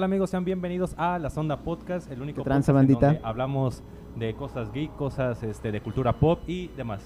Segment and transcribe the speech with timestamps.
[0.00, 3.06] Hola amigos, sean bienvenidos a La Sonda Podcast, el único ¿Qué tranza, podcast en bandita?
[3.12, 3.82] donde hablamos
[4.16, 7.02] de cosas geek, cosas este, de cultura pop y demás.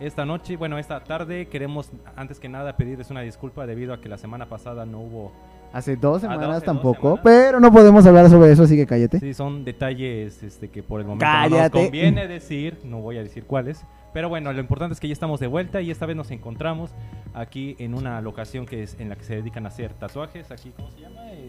[0.00, 4.10] Esta noche, bueno, esta tarde queremos antes que nada pedirles una disculpa debido a que
[4.10, 5.32] la semana pasada no hubo...
[5.72, 7.20] Hace dos Ah, semanas hace dos tampoco, semanas.
[7.24, 9.18] pero no podemos hablar sobre eso, así que cállate.
[9.18, 11.82] Sí, son detalles este, que por el momento no nos Cállate.
[11.84, 13.82] conviene decir, no voy a decir cuáles.
[14.12, 16.90] Pero bueno, lo importante es que ya estamos de vuelta y esta vez nos encontramos
[17.32, 20.50] aquí en una locación que es en la que se dedican a hacer tatuajes.
[20.50, 21.32] Aquí, ¿cómo se llama?
[21.32, 21.48] Eh,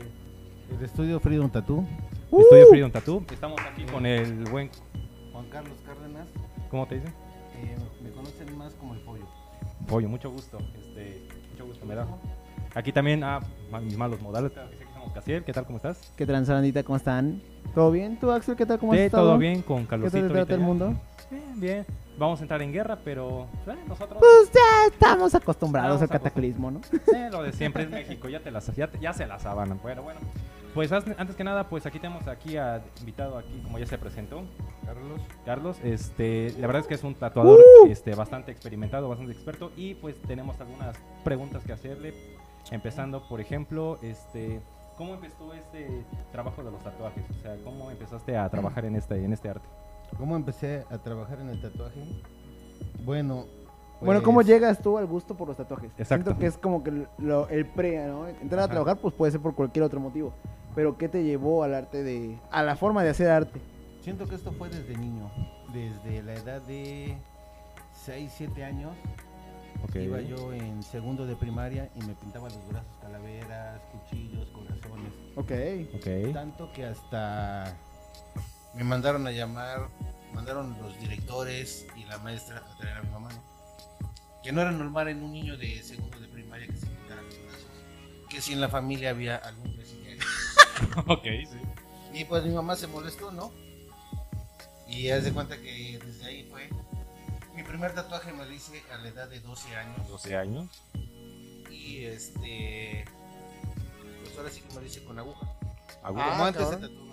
[0.72, 1.86] El estudio Freedom Tattoo.
[2.32, 2.42] Uh.
[2.42, 3.24] Estudio Freedom Tattoo.
[3.32, 4.70] Estamos aquí con el buen...
[5.32, 6.28] Juan Carlos Cárdenas.
[6.70, 7.14] ¿Cómo te dicen?
[7.56, 9.26] eh, me conocen más como el pollo.
[9.88, 10.58] Pollo, mucho gusto.
[10.78, 12.08] Este, mucho gusto me da.
[12.76, 13.40] Aquí también, ah,
[13.72, 14.52] ma- mis malos modales.
[15.14, 15.66] Casiel, ¿qué tal?
[15.66, 16.12] ¿Cómo estás?
[16.16, 16.84] ¿Qué tranza, bandita?
[16.84, 17.42] ¿Cómo están?
[17.74, 18.20] ¿Todo bien?
[18.20, 18.56] ¿Tú, Axel?
[18.56, 18.78] ¿Qué tal?
[18.78, 19.30] ¿Cómo Sí, estado?
[19.30, 20.20] todo bien con ¿Qué calorcito.
[20.20, 20.94] tal te trata el mundo?
[21.32, 21.86] Bien, bien.
[22.20, 24.20] Vamos a entrar en guerra, pero eh, nosotros...
[24.20, 26.82] Pues ya estamos acostumbrados Estamos al cataclismo, ¿no?
[26.84, 29.80] Sí, lo de siempre es México, ya te las ya, te- ya se la sabanan.
[29.82, 30.20] Bueno, bueno.
[30.78, 34.44] Pues antes que nada, pues aquí tenemos aquí a invitado aquí, como ya se presentó,
[34.86, 35.22] Carlos.
[35.44, 35.80] Carlos.
[35.84, 37.88] Este, la verdad es que es un tatuador Uh.
[37.88, 42.14] este bastante experimentado, bastante experto y pues tenemos algunas preguntas que hacerle,
[42.70, 44.62] empezando, por ejemplo, este
[45.00, 47.24] ¿Cómo empezó este trabajo de los tatuajes?
[47.28, 49.68] O sea, ¿cómo empezaste a trabajar en este, en este arte?
[50.16, 52.04] ¿Cómo empecé a trabajar en el tatuaje?
[53.04, 53.46] Bueno.
[54.00, 55.90] Bueno, pues, ¿cómo llegas tú al gusto por los tatuajes?
[55.98, 56.26] Exacto.
[56.26, 58.28] Siento que es como que lo- el pre, ¿no?
[58.28, 58.72] Entrar a Ajá.
[58.74, 60.34] trabajar, pues puede ser por cualquier otro motivo.
[60.78, 62.38] Pero ¿qué te llevó al arte de...
[62.52, 63.60] a la forma de hacer arte?
[64.00, 65.32] Siento que esto fue desde niño.
[65.74, 67.18] Desde la edad de
[68.06, 68.94] 6, 7 años.
[69.84, 69.96] Ok.
[69.96, 75.12] Iba yo en segundo de primaria y me pintaba los brazos calaveras, cuchillos, corazones.
[75.36, 75.52] Ok.
[75.96, 76.32] Ok.
[76.32, 77.76] Tanto que hasta
[78.76, 79.90] me mandaron a llamar,
[80.32, 83.30] mandaron los directores y la maestra a traer a mi mamá.
[83.34, 84.14] ¿no?
[84.44, 87.34] Que no era normal en un niño de segundo de primaria que se pintara los
[87.46, 87.68] brazos.
[88.30, 89.97] Que si en la familia había algún brasileño.
[91.08, 91.58] ok, sí.
[92.14, 93.52] Y pues mi mamá se molestó, ¿no?
[94.88, 96.70] Y haz de cuenta que desde ahí fue.
[97.56, 100.08] Mi primer tatuaje me lo hice a la edad de 12 años.
[100.08, 100.82] 12 años.
[101.70, 103.06] Y este.
[104.24, 105.46] Pues ahora sí que me lo hice con aguja.
[106.04, 106.30] Aguja.
[106.30, 107.06] Como Ah, antes se tatuaba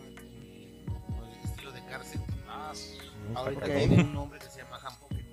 [1.19, 2.21] con el estilo de cárcel.
[2.49, 2.99] Ah, sí.
[3.35, 5.25] Ahorita tiene un nombre que se llama handpoke.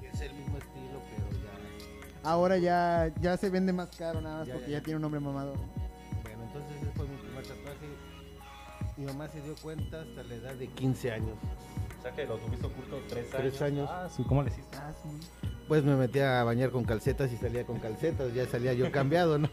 [0.00, 2.28] Que es el mismo estilo, pero ya.
[2.30, 4.84] Ahora ya, ya se vende más caro nada más Ya, porque ya, ya, ya.
[4.84, 5.54] tiene un nombre mamado.
[6.82, 7.86] Ese fue mi primer tatuaje.
[8.96, 11.38] Mi mamá se dio cuenta hasta la edad de 15 años.
[11.98, 13.36] O sea que lo tuviste oculto 3 años.
[13.40, 13.88] Tres años.
[13.90, 14.76] Ah, sí, ¿cómo le hiciste?
[14.76, 15.08] Ah, sí.
[15.68, 19.38] Pues me metí a bañar con calcetas y salía con calcetas, ya salía yo cambiado,
[19.38, 19.48] ¿no?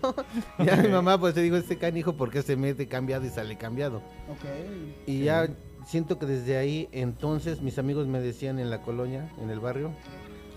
[0.58, 3.58] ya mi mamá pues te dijo, este canijo, ¿por qué se mete cambiado y sale
[3.58, 3.98] cambiado?
[4.28, 5.06] Ok.
[5.06, 5.48] Y ya
[5.86, 9.92] siento que desde ahí, entonces mis amigos me decían en la colonia, en el barrio,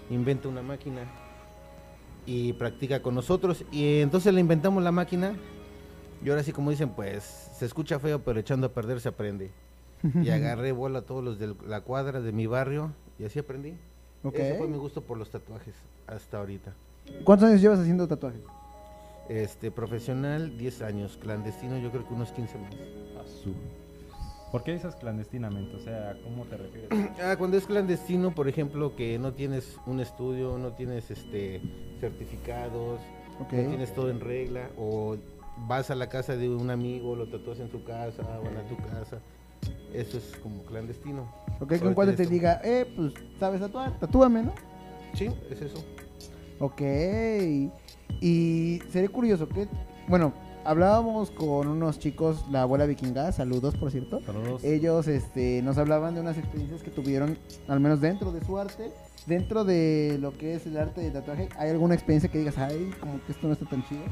[0.09, 1.03] inventa una máquina
[2.25, 3.65] y practica con nosotros.
[3.71, 5.37] Y entonces le inventamos la máquina
[6.25, 7.23] y ahora sí como dicen, pues
[7.59, 9.51] se escucha feo, pero echando a perder se aprende.
[10.23, 13.75] Y agarré bola a todos los de la cuadra de mi barrio y así aprendí.
[14.23, 14.35] Ok.
[14.35, 15.75] Ese fue mi gusto por los tatuajes
[16.07, 16.75] hasta ahorita.
[17.25, 18.43] ¿Cuántos años llevas haciendo tatuajes?
[19.29, 21.19] Este, profesional, 10 años.
[21.21, 22.75] Clandestino, yo creo que unos 15 más.
[23.25, 23.55] Azul.
[24.53, 25.75] ¿Por qué dices clandestinamente?
[25.75, 26.91] O sea, ¿cómo te refieres?
[27.23, 31.63] Ah, cuando es clandestino, por ejemplo, que no tienes un estudio, no tienes este
[32.01, 33.01] certificados,
[33.41, 35.17] no tienes todo en regla, o
[35.57, 38.77] vas a la casa de un amigo, lo tatúas en su casa, van a tu
[38.77, 39.19] casa.
[39.93, 41.29] Eso es como clandestino.
[41.61, 43.99] Ok, que en cuanto te diga, eh, pues, ¿sabes tatuar?
[43.99, 44.53] Tatúame, ¿no?
[45.15, 45.85] Sí, es eso.
[46.59, 46.81] Ok.
[48.21, 49.69] Y sería curioso que,
[50.09, 50.33] bueno,
[50.65, 54.21] hablábamos con unos chicos, la abuela vikinga, saludos por cierto.
[54.25, 54.65] Saludos.
[54.65, 57.39] Ellos este, nos hablaban de unas experiencias que tuvieron,
[57.69, 58.93] al menos dentro de su arte,
[59.27, 61.49] dentro de lo que es el arte de tatuaje.
[61.59, 64.03] ¿Hay alguna experiencia que digas, ay, como que esto no está tan chido?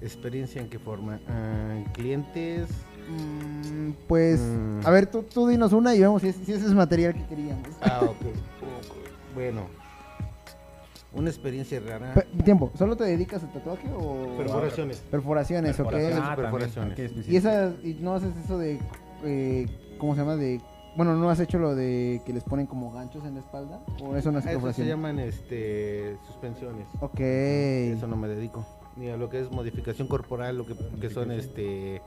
[0.00, 1.20] ¿Experiencia en qué forma?
[1.28, 2.68] Ah, clientes.
[3.08, 4.80] Mm, pues, Mm.
[4.84, 7.24] a ver, tú, tú dinos una y vemos si, es- si ese es material que
[7.26, 7.68] queríamos.
[7.82, 8.10] Ah, ok.
[8.20, 9.34] ok.
[9.34, 9.62] Bueno,
[11.12, 12.14] una experiencia rara.
[12.14, 14.36] Pe- tiempo, ¿solo te dedicas al tatuaje o...?
[14.36, 14.98] Perforaciones.
[15.10, 15.88] Perforaciones, ok.
[15.90, 16.22] Perforación.
[16.24, 17.28] Ah, perforaciones.
[17.28, 18.78] Y esas, y no haces eso de,
[19.24, 19.66] eh,
[19.98, 20.36] ¿cómo se llama?
[20.36, 20.60] De,
[20.96, 23.80] bueno, ¿no has hecho lo de que les ponen como ganchos en la espalda?
[24.02, 26.86] ¿O eso no es A eso se llaman este suspensiones.
[27.00, 27.20] Ok.
[27.20, 28.64] Eso no me dedico.
[28.96, 32.00] Ni a lo que es modificación corporal, lo que, que son este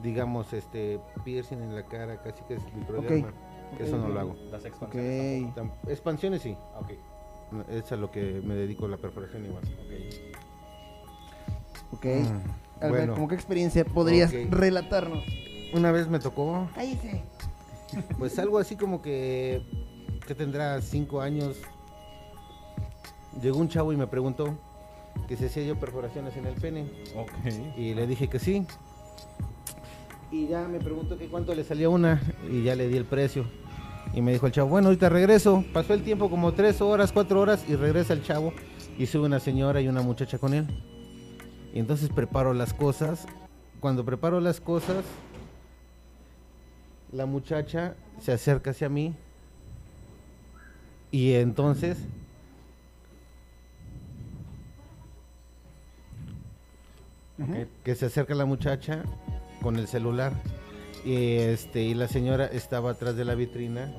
[0.00, 3.28] digamos este piercing en la cara, casi que es microderma.
[3.74, 4.36] Ok, Eso no lo hago.
[4.50, 4.66] Las Ok.
[4.66, 5.54] expansiones.
[5.54, 6.56] Tam- Expansiones sí.
[7.70, 9.62] Es a lo que me dedico la perforación igual.
[11.92, 11.98] Ok.
[11.98, 12.04] Ok.
[12.04, 13.14] Mm, A ver, bueno.
[13.14, 15.24] ¿cómo qué experiencia podrías relatarnos?
[15.72, 17.22] Una vez me tocó, Cállese.
[18.18, 19.62] pues algo así como que
[20.26, 21.56] que tendrá cinco años.
[23.40, 24.54] Llegó un chavo y me preguntó
[25.28, 26.86] que si hacía yo perforaciones en el pene
[27.16, 27.30] Ok.
[27.76, 28.66] y le dije que sí.
[30.30, 32.20] Y ya me preguntó que cuánto le salía una
[32.50, 33.44] y ya le di el precio.
[34.14, 35.64] Y me dijo el chavo, bueno, ahorita regreso.
[35.72, 38.52] Pasó el tiempo como tres horas, cuatro horas y regresa el chavo
[38.98, 40.66] y sube una señora y una muchacha con él.
[41.74, 43.26] Y entonces preparo las cosas.
[43.80, 45.04] Cuando preparo las cosas,
[47.12, 49.14] la muchacha se acerca hacia mí
[51.10, 51.98] y entonces
[57.84, 59.02] Que se acerca la muchacha
[59.62, 60.32] con el celular
[61.04, 63.94] y este y la señora estaba atrás de la vitrina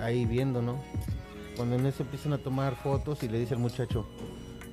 [0.00, 0.76] ahí viendo, ¿no?
[1.56, 4.06] Cuando en eso empiezan a tomar fotos y le dice al muchacho,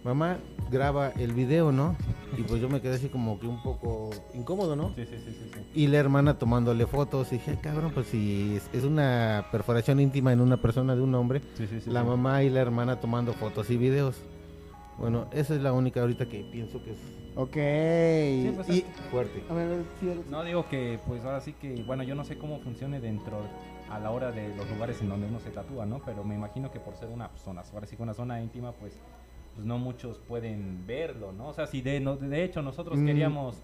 [0.03, 0.37] mamá,
[0.71, 1.95] graba el video, ¿no?
[2.37, 4.93] Y pues yo me quedé así como que un poco incómodo, ¿no?
[4.95, 5.59] Sí, sí, sí, sí, sí.
[5.75, 10.33] Y la hermana tomándole fotos y dije, "Ay, cabrón, pues si es, una perforación íntima
[10.33, 13.33] en una persona de un hombre, Sí, sí, sí, la mamá y la hermana tomando
[13.33, 14.15] fotos y videos.
[15.01, 16.97] Bueno, esa es la única ahorita que pienso que es
[17.35, 17.53] Ok.
[18.55, 19.43] pues, y, fuerte.
[19.49, 20.21] a ver, a ver, sí.
[20.29, 23.39] No digo que, pues ahora sí que, bueno, yo no sé cómo funcione dentro
[23.89, 26.01] a la hora de los lugares en donde uno se tatúa, ¿no?
[26.05, 28.93] Pero me imagino que por ser una zona, ahora sí que una zona íntima, pues,
[29.55, 31.47] pues no muchos pueden verlo, ¿no?
[31.47, 33.05] O sea, si de, no- de hecho nosotros Mm.
[33.07, 33.57] queríamos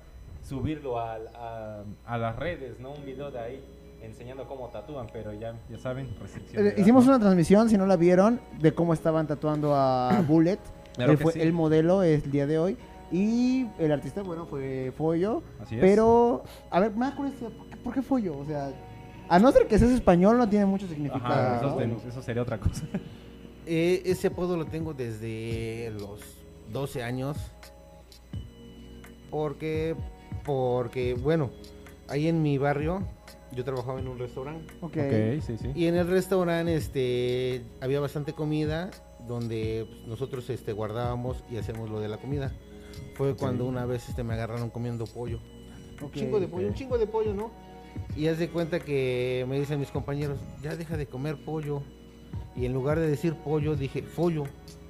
[0.44, 2.94] subirlo a, a las redes, ¿no?
[2.94, 3.64] Un video de ahí
[4.02, 6.66] enseñando cómo tatúan, pero ya, ya saben, restricción.
[6.68, 10.60] Eh, hicimos una transmisión, si no la vieron, de cómo estaban tatuando a Bullet.
[10.98, 11.40] Claro Él que fue sí.
[11.42, 12.78] el modelo es el día de hoy.
[13.12, 15.42] Y el artista, bueno, fue Follo.
[15.62, 15.82] Así es.
[15.82, 18.38] Pero, a ver, me da curiosidad, ¿por qué, por qué Follo?
[18.38, 18.74] O sea,
[19.30, 21.34] a no ser que seas español, no tiene mucho significado.
[21.34, 21.76] Ajá, eso, ¿no?
[21.78, 22.84] ten- eso sería otra cosa.
[23.70, 26.22] Eh, ese apodo lo tengo desde los
[26.72, 27.36] 12 años.
[29.30, 29.94] Porque,
[30.46, 31.50] porque, bueno,
[32.08, 33.02] ahí en mi barrio
[33.52, 34.74] yo trabajaba en un restaurante.
[34.80, 34.96] Ok.
[34.98, 35.72] ok, sí, sí.
[35.76, 38.90] Y en el restaurante este, había bastante comida
[39.28, 42.52] donde pues, nosotros este, guardábamos y hacíamos lo de la comida.
[43.16, 45.40] Fue cuando una vez este, me agarraron comiendo pollo.
[46.02, 47.52] Un chingo de pollo, un chingo de pollo, ¿no?
[48.16, 51.82] Y haz de cuenta que me dicen mis compañeros, ya deja de comer pollo.
[52.56, 54.44] Y en lugar de decir pollo, dije follo.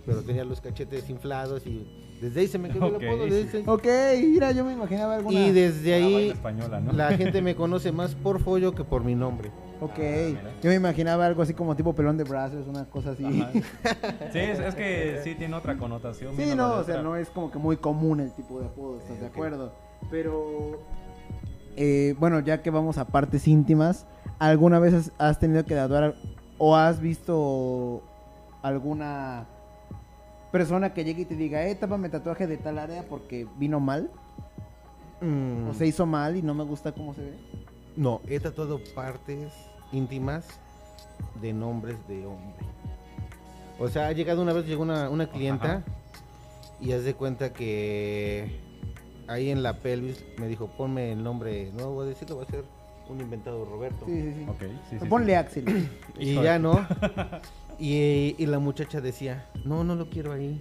[0.06, 1.86] Pero tenía los cachetes inflados y
[2.22, 3.24] desde ahí se me quedó Ok, el apodo.
[3.26, 3.30] sí.
[3.30, 3.86] desde ese- Ok,
[4.26, 5.38] mira, yo me imaginaba alguna.
[5.40, 6.94] Y desde Ah, ahí española, ¿no?
[6.94, 9.52] la gente me conoce más por follo que por mi nombre.
[9.80, 10.42] Ok, mira.
[10.62, 13.24] yo me imaginaba algo así como tipo pelón de brazos, una cosa así.
[13.26, 13.52] Ajá.
[14.34, 16.36] Sí, es, es que sí tiene otra connotación.
[16.36, 19.20] Sí, no, o sea, no es como que muy común el tipo de apodo, ¿estás
[19.20, 19.74] de acuerdo?
[20.10, 20.80] Pero,
[21.76, 24.06] eh, bueno, ya que vamos a partes íntimas,
[24.40, 26.16] ¿alguna vez has, has tenido que tatuar
[26.58, 28.02] o has visto
[28.64, 29.46] alguna
[30.52, 34.10] persona que llegue y te diga, eh, tápame tatuaje de tal área porque vino mal?
[35.22, 37.38] Mm, O se hizo mal y no me gusta cómo se ve.
[37.98, 39.52] No, he tatuado partes
[39.92, 40.48] íntimas
[41.42, 42.66] de nombres de hombre.
[43.80, 45.84] O sea, ha llegado una vez, llegó una, una clienta Ajá.
[46.80, 48.60] y haz de cuenta que
[49.28, 52.46] ahí en la pelvis me dijo, ponme el nombre, no voy a decirlo, va a
[52.48, 52.64] ser
[53.10, 54.06] un inventado Roberto.
[54.06, 54.46] Sí, sí, sí.
[54.48, 55.36] Ok, sí, sí, Ponle sí.
[55.36, 55.90] Axel.
[56.20, 56.88] Y ya no.
[57.80, 60.60] Y, y la muchacha decía, no, no lo quiero ahí.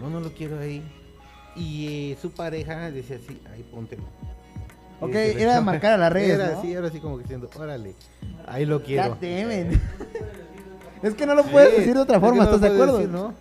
[0.00, 0.82] No, no lo quiero ahí.
[1.54, 4.04] Y eh, su pareja decía así, ahí póntelo.
[5.00, 6.58] Ok, era marcar a las redes, Era ¿no?
[6.58, 7.94] así, era así como que diciendo, órale,
[8.46, 9.16] ahí lo quiero.
[9.20, 9.80] It.
[11.02, 12.68] Es que no lo puedes Sí, decir de otra es que forma, no ¿estás de
[12.74, 12.96] acuerdo?
[12.98, 13.34] decir, ¿no?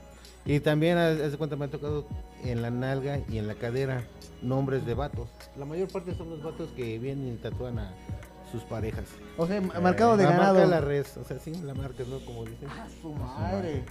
[0.46, 2.06] Y también, de cuenta, me ha tocado
[2.44, 4.04] en la nalga y en la cadera
[4.42, 5.30] nombres de vatos.
[5.58, 7.94] La mayor parte son los vatos que vienen y tatúan a
[8.52, 9.06] sus parejas.
[9.38, 10.54] O sea, marcado de la ganado.
[10.60, 12.20] marca la res, o sea, sí, la marca, ¿no?
[12.26, 12.68] Como dicen.
[12.70, 13.84] Ah, su madre.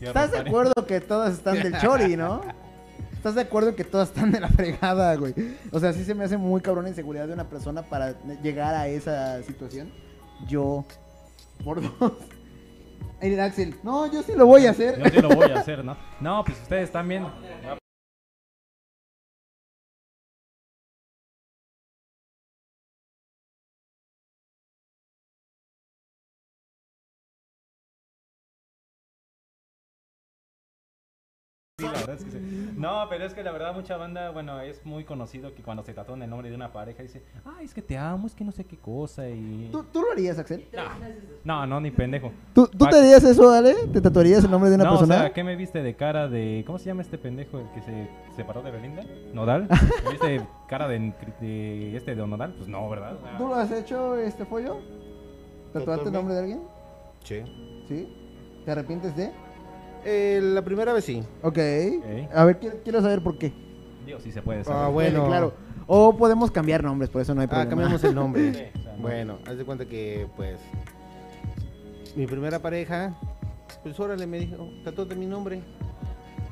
[0.00, 2.40] ¿Estás de acuerdo que todas están del chori, no?
[3.22, 5.32] ¿Estás de acuerdo que todas están de la fregada, güey?
[5.70, 8.74] O sea, sí se me hace muy cabrón la inseguridad de una persona para llegar
[8.74, 9.92] a esa situación.
[10.48, 10.84] Yo,
[11.62, 12.14] por dos.
[13.20, 15.00] El Axel, no, yo sí lo voy a hacer.
[15.00, 15.96] Yo sí lo voy a hacer, ¿no?
[16.20, 17.24] No, pues ustedes también.
[31.82, 32.70] Sí, la verdad es que sí.
[32.76, 35.92] No, pero es que la verdad mucha banda, bueno, es muy conocido que cuando se
[35.94, 38.52] tatúan el nombre de una pareja dice, ay, es que te amo, es que no
[38.52, 39.68] sé qué cosa y...
[39.72, 40.66] ¿Tú, tú lo harías, Axel?
[41.44, 42.32] No, no, ni pendejo.
[42.54, 43.74] ¿Tú, tú te harías eso, Ale?
[43.92, 45.16] ¿Te tatuarías el nombre de una no, persona?
[45.16, 46.62] o sea, ¿qué me viste de cara de...
[46.66, 49.02] ¿Cómo se llama este pendejo el que se separó de Belinda?
[49.32, 49.68] ¿Nodal?
[50.04, 52.54] ¿Me viste cara de, de este de Nodal?
[52.54, 53.16] Pues no, ¿verdad?
[53.16, 54.78] O sea, ¿Tú lo has hecho, este pollo?
[55.72, 56.60] ¿Tatuarte el nombre de alguien?
[57.24, 57.42] Sí.
[57.88, 58.08] ¿Sí?
[58.64, 59.32] ¿Te arrepientes de?
[60.04, 61.22] Eh, la primera vez sí.
[61.42, 61.58] Ok.
[62.34, 63.52] A ver, quiero, quiero saber por qué.
[64.06, 64.92] Digo, sí se puede Ah, saber.
[64.92, 65.20] bueno.
[65.22, 65.54] Sí, claro.
[65.86, 67.70] O podemos cambiar nombres, por eso no hay Ah, problema.
[67.70, 68.52] cambiamos el nombre.
[68.74, 69.02] Sí, o sea, no.
[69.02, 70.58] Bueno, haz de cuenta que, pues,
[72.16, 73.14] mi primera pareja,
[73.82, 75.60] pues órale, me dijo, tatúate mi nombre.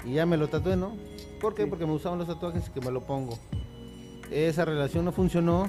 [0.04, 0.96] Y ya me lo tatué, ¿no?
[1.40, 1.64] ¿Por qué?
[1.64, 1.70] Sí.
[1.70, 3.38] Porque me usaban los tatuajes y que me lo pongo.
[4.30, 5.68] esa relación no funcionó.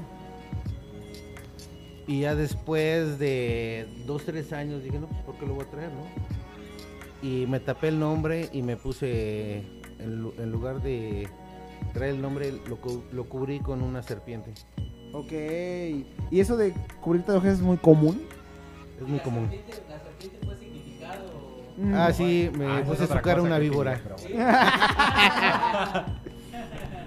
[2.07, 5.69] Y ya después de dos, tres años dije, no, pues ¿por qué lo voy a
[5.69, 6.01] traer, no?
[7.21, 9.57] Y me tapé el nombre y me puse,
[9.99, 11.27] en, lu- en lugar de
[11.93, 14.53] traer el nombre, lo, cu- lo cubrí con una serpiente.
[15.13, 15.31] Ok.
[16.31, 18.21] ¿Y eso de cubrir tatuajes es muy común?
[18.99, 19.49] Es muy común.
[19.89, 21.23] La serpiente fue significado.
[21.77, 21.93] Mm.
[21.95, 23.99] Ah, sí, me Ah, puse cara cosa una víbora.
[24.17, 24.43] tiene.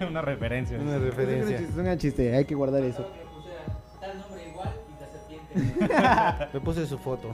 [0.11, 0.79] Una referencia.
[0.79, 1.59] Una referencia.
[1.59, 3.07] es un chiste, hay que guardar eso.
[3.07, 3.65] Que pusiera
[4.01, 6.49] tal nombre igual y la serpiente.
[6.55, 7.31] Me puse su foto.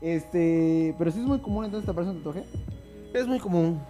[0.00, 2.44] Este, pero sí es muy común entonces taparse un tatuaje.
[3.12, 3.80] Es muy común.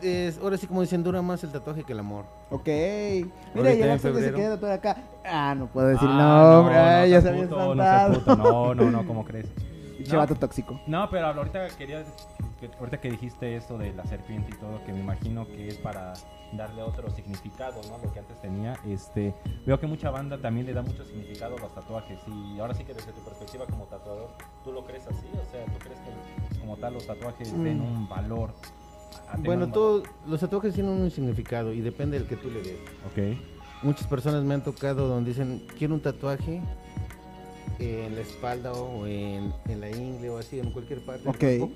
[0.00, 2.24] Es, ahora sí, como dicen, dura más el tatuaje que el amor.
[2.50, 2.66] Ok.
[2.66, 4.96] Mira, Ahorita y el en Axel que se quería tatuar acá.
[5.26, 6.76] Ah, no puedo decir Ah, nombre.
[6.78, 8.36] ay, ya se había puto, no espantado.
[8.36, 9.46] No, no, no, ¿cómo crees?
[9.98, 10.18] Pinche No.
[10.20, 10.80] vato tóxico.
[10.86, 12.04] No, pero ahorita quería,
[12.58, 15.76] que- ahorita que dijiste esto de la serpiente y todo, que me imagino que es
[15.76, 16.14] para
[16.52, 17.98] darle otro significado, ¿no?
[18.04, 19.34] Lo que antes tenía, este,
[19.66, 22.84] veo que mucha banda también le da mucho significado a los tatuajes y ahora sí
[22.84, 24.30] que desde tu perspectiva como tatuador,
[24.64, 25.26] ¿tú lo crees así?
[25.32, 27.84] O sea, ¿tú crees que como tal los tatuajes den Mm.
[27.84, 28.52] un valor?
[29.38, 32.78] Bueno, un todos los tatuajes tienen un significado y depende del que tú le des.
[33.06, 33.38] Ok,
[33.82, 36.60] Muchas personas me han tocado donde dicen, quiero un tatuaje
[37.78, 41.22] en la espalda o en, en la ingle o así, en cualquier parte.
[41.22, 41.38] del Ok.
[41.38, 41.70] cuerpo.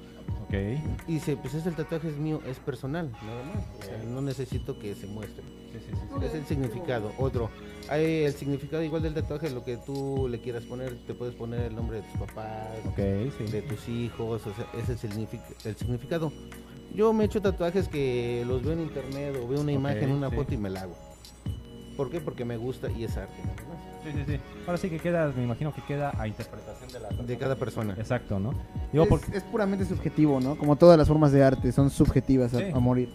[0.56, 3.64] Ok, Y dice, pues ese tatuaje es mío, es personal, nada más.
[3.80, 4.04] O sea, Ok.
[4.04, 5.42] no necesito que se muestre.
[5.72, 6.26] sí, sí, sí, sí.
[6.26, 7.12] Es el significado.
[7.18, 7.50] Otro,
[7.88, 11.60] hay el significado igual del tatuaje, lo que tú le quieras poner, te puedes poner
[11.62, 15.76] el nombre de tus papás, de tus hijos, o sea, ese es el, signific- el
[15.76, 16.32] significado.
[16.94, 20.30] Yo me he hecho tatuajes que los veo en internet o veo una imagen, una
[20.30, 20.94] foto y me la hago.
[21.96, 22.20] ¿Por qué?
[22.20, 23.34] Porque me gusta y es arte.
[23.42, 24.02] nada más.
[24.04, 24.40] Sí, sí, sí.
[24.66, 27.94] Ahora sí que queda, me imagino que queda a interpretación de la De cada persona.
[27.98, 28.52] Exacto, ¿no?
[28.92, 29.36] Digo, es, porque...
[29.36, 30.56] es puramente subjetivo, ¿no?
[30.56, 32.64] Como todas las formas de arte, son subjetivas a, Sí.
[32.74, 33.08] a morir.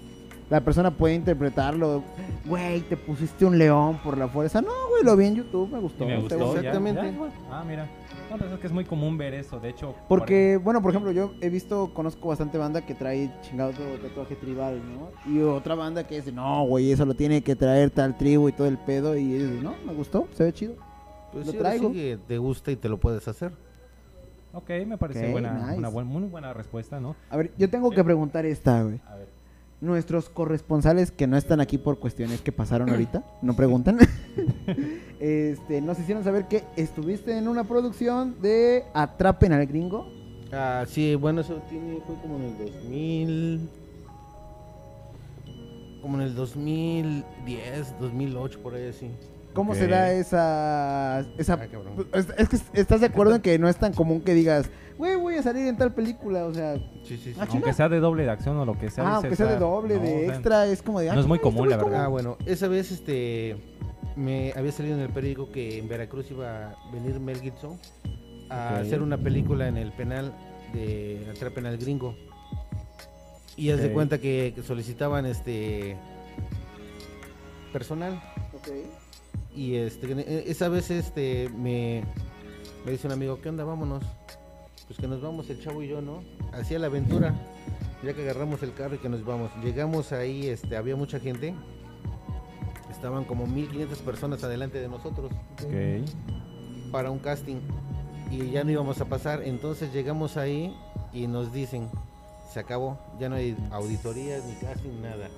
[0.50, 2.04] La persona puede interpretarlo,
[2.48, 4.62] güey, te pusiste un león por la fuerza.
[4.62, 6.06] No, güey, lo vi en YouTube, me gustó.
[6.06, 6.54] Y me ¿te gustó.
[6.56, 7.02] ya, Exactamente.
[7.02, 7.88] ya, ah, mira.
[8.32, 9.60] No, pues es que es muy común ver eso.
[9.60, 13.74] De hecho, Porque, bueno, por ejemplo, yo he visto, conozco bastante banda que trae chingado
[14.02, 15.10] tatuaje tribal, ¿no?
[15.32, 18.52] Y otra banda que dice, no, güey, eso lo tiene que traer tal tribu y
[18.52, 19.16] todo el pedo.
[19.16, 20.76] Y digo, no, me gustó, se ve chido.
[21.32, 21.94] Pues Lo sí, ahora sí traigo.
[21.94, 23.52] que te gusta y te lo puedes hacer.
[24.54, 25.78] Ok, me parece Ok, buena, nice.
[25.78, 27.16] una buen- muy buena respuesta, ¿no?
[27.30, 27.96] A ver, yo tengo Sí.
[27.98, 29.00] que preguntar esta, güey.
[29.08, 29.39] A ver.
[29.82, 33.98] Nuestros corresponsales que no están aquí por cuestiones que pasaron ahorita, no preguntan.
[35.20, 40.12] este, nos hicieron saber que estuviste en una producción de Atrapen al Gringo.
[40.52, 43.70] Ah, sí, bueno, eso tiene, fue como en el 2000.
[46.02, 49.10] Como en el 2010, 2008, por ahí así.
[49.54, 49.78] ¿Cómo Ok.
[49.80, 51.60] se da esa esa
[52.14, 55.16] es, es que estás de acuerdo en que no es tan común que digas, güey,
[55.16, 57.36] voy a salir en tal película, o sea, Sí, sí, sí.
[57.40, 59.08] Ah, Aunque sea de doble de acción o lo que sea.
[59.08, 61.16] ah, aunque sea de ah, doble, no, de o sea, extra, es como de, ah,
[61.16, 62.06] no es muy común, la verdad.
[62.06, 63.58] Ah, bueno, esa vez este
[64.16, 67.80] me había salido en el periódico que en Veracruz iba a venir Mel Gibson
[68.50, 70.34] a hacer una película en el penal
[70.74, 72.16] de Atrapen al Gringo.
[73.56, 73.94] Y haz de Ok.
[73.94, 75.98] cuenta que, que solicitaban este
[77.74, 78.22] personal
[78.54, 78.68] Ok.
[79.60, 82.04] Y este e- esa vez este me,
[82.86, 83.64] me dice un amigo, "¿Qué onda?
[83.64, 84.04] Vámonos."
[84.88, 86.24] Pues que nos vamos el chavo y yo, ¿no?
[86.54, 87.36] Hacia la aventura.
[88.04, 89.52] Ya que agarramos el carro y que nos vamos.
[89.64, 91.54] Llegamos ahí, este había mucha gente.
[92.90, 95.32] Estaban como 1500 personas adelante de nosotros
[95.64, 96.92] Ok.
[96.92, 97.58] para un casting
[98.32, 99.44] y ya no íbamos a pasar.
[99.44, 100.76] Entonces llegamos ahí
[101.14, 101.90] y nos dicen,
[102.52, 105.30] se acabó, ya no hay auditorías ni casting, nada.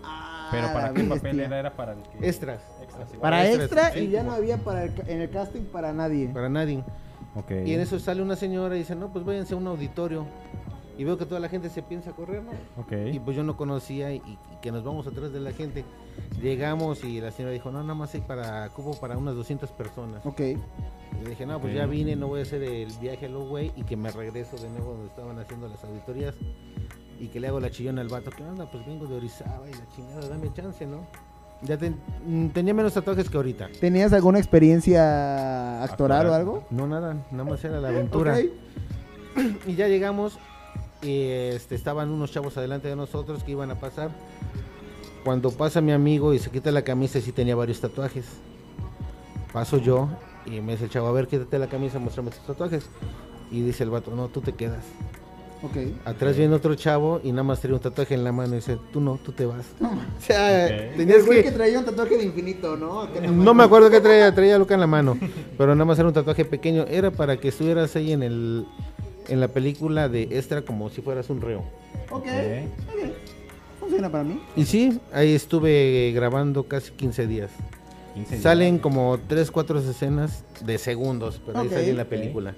[0.51, 1.15] Pero ¿para qué bestia.
[1.15, 1.59] papel era?
[1.59, 2.27] Era para el que...
[2.27, 2.61] Extras,
[2.91, 3.17] Extra, sí.
[3.19, 6.27] Para extra y ya no había para el en el casting para nadie.
[6.27, 6.83] para nadie.
[7.35, 7.51] Ok.
[7.65, 10.25] Y en eso sale una señora y dice, no, pues váyanse a un auditorio.
[10.97, 12.51] Y veo que toda la gente se piensa correr, ¿no?
[12.77, 12.91] Ok.
[13.11, 15.85] Y pues yo no conocía y, y que nos vamos atrás de la gente.
[16.41, 20.25] Llegamos y la señora dijo, no, nada más hay para cubo para unas 200 personas.
[20.25, 20.41] Ok.
[20.41, 23.49] Y le dije, no, pues ya vine, no voy a hacer el viaje a Low
[23.49, 26.35] Way y que me regreso de nuevo donde estaban haciendo las auditorías
[27.19, 28.31] y que le hago la chillona al vato.
[28.35, 28.69] ¿Qué onda?
[28.69, 31.05] Pues vengo de Orizaba y la chingada, dame chance, ¿no?
[31.63, 33.69] Ya ten- mm, tenía menos tatuajes que ahorita.
[33.79, 36.63] ¿Tenías alguna experiencia actoral o algo?
[36.71, 38.37] No, nada, nada más era la aventura.
[39.65, 40.37] Y ya llegamos
[41.01, 44.11] y este, estaban unos chavos adelante de nosotros que iban a pasar.
[45.23, 48.25] Cuando pasa mi amigo y se quita la camisa, y sí tenía varios tatuajes.
[49.53, 50.09] Paso yo
[50.45, 52.87] y me dice el chavo, a ver, quítate la camisa, muéstrame tus tatuajes.
[53.51, 54.83] Y dice el vato, no, tú te quedas.
[55.63, 55.77] Ok.
[56.05, 58.77] Atrás viene otro chavo y nada más traía un tatuaje en la mano y dice,
[58.91, 59.65] tú no, tú te vas.
[59.81, 60.97] O sea, Ok.
[60.97, 61.43] tenías que...
[61.43, 63.07] que traía un tatuaje de infinito, ¿no?
[63.31, 65.17] No me acuerdo qué traía, traía loca en la mano,
[65.57, 66.85] pero nada más era un tatuaje pequeño.
[66.87, 68.65] Era para que estuvieras ahí en el
[69.27, 71.59] en la película de extra como si fueras un reo.
[72.09, 72.23] Ok.
[72.23, 72.25] Ok.
[72.25, 73.11] ok.
[73.79, 74.41] funciona para mí.
[74.55, 77.51] Y sí, ahí estuve grabando casi 15 días.
[78.15, 78.43] 15 días.
[78.43, 82.55] Salen como 3, 4 escenas de segundos, pero ahí salí en la película.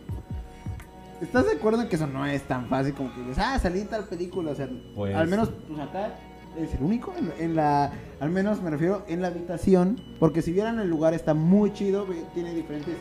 [1.23, 3.81] ¿Estás de acuerdo en que eso no es tan fácil como que dices, ah, salí
[3.81, 4.51] en tal película?
[4.51, 6.15] O sea, Pues- al menos, pues acá
[6.57, 7.13] es el único.
[7.17, 9.99] En, en la, al menos me refiero en la habitación.
[10.19, 12.05] Porque si vieran el lugar, está muy chido.
[12.33, 12.95] Tiene diferentes.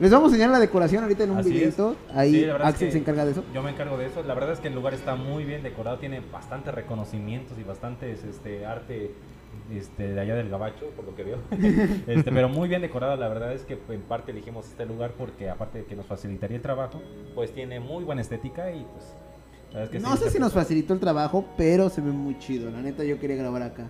[0.00, 1.54] Les vamos a enseñar la decoración ahorita en un Así es.
[1.54, 1.94] videito.
[2.14, 3.44] Ahí Sí, es Axel que se encarga de eso.
[3.54, 4.22] Yo me encargo de eso.
[4.22, 8.24] La verdad es que el lugar está muy bien decorado, tiene bastantes reconocimientos y bastantes
[8.24, 9.14] este arte
[9.72, 11.38] este, de allá del Gabacho, por lo que veo.
[12.06, 13.16] este, pero muy bien decorado.
[13.16, 16.56] La verdad es que en parte elegimos este lugar porque aparte de que nos facilitaría
[16.56, 17.00] el trabajo,
[17.34, 19.14] pues tiene muy buena estética y pues
[19.72, 22.10] la verdad es que No sí, sé si nos facilitó el trabajo, pero se ve
[22.10, 22.70] muy chido.
[22.70, 23.88] La neta, yo quería grabar acá.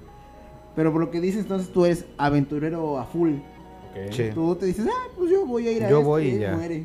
[0.77, 3.35] Pero por lo que dices, entonces tú eres aventurero a full.
[3.91, 4.13] Ok.
[4.13, 4.31] Sí.
[4.33, 6.55] Tú te dices, ah, pues yo voy a ir a Yo esto", voy y ya.
[6.55, 6.85] muere.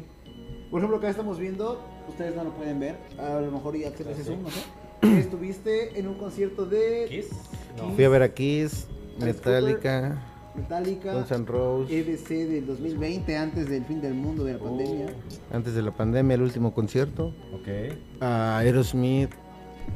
[0.71, 4.07] Por ejemplo, acá estamos viendo, ustedes no lo pueden ver, a lo mejor ya Axel
[4.09, 4.29] Ah, hace sí.
[4.29, 4.61] zoom, no sé.
[5.19, 7.29] Estuviste en un concierto de ¿Kiss?
[7.77, 7.91] No.
[7.91, 8.87] Fui a ver a Kiss,
[9.21, 10.21] Alice Metallica,
[10.55, 15.07] Metallica, Guns N' Roses, EBC del 2020, antes del fin del mundo de la pandemia.
[15.51, 17.93] antes de la pandemia, el último concierto, Ok.
[18.21, 19.31] a Aerosmith,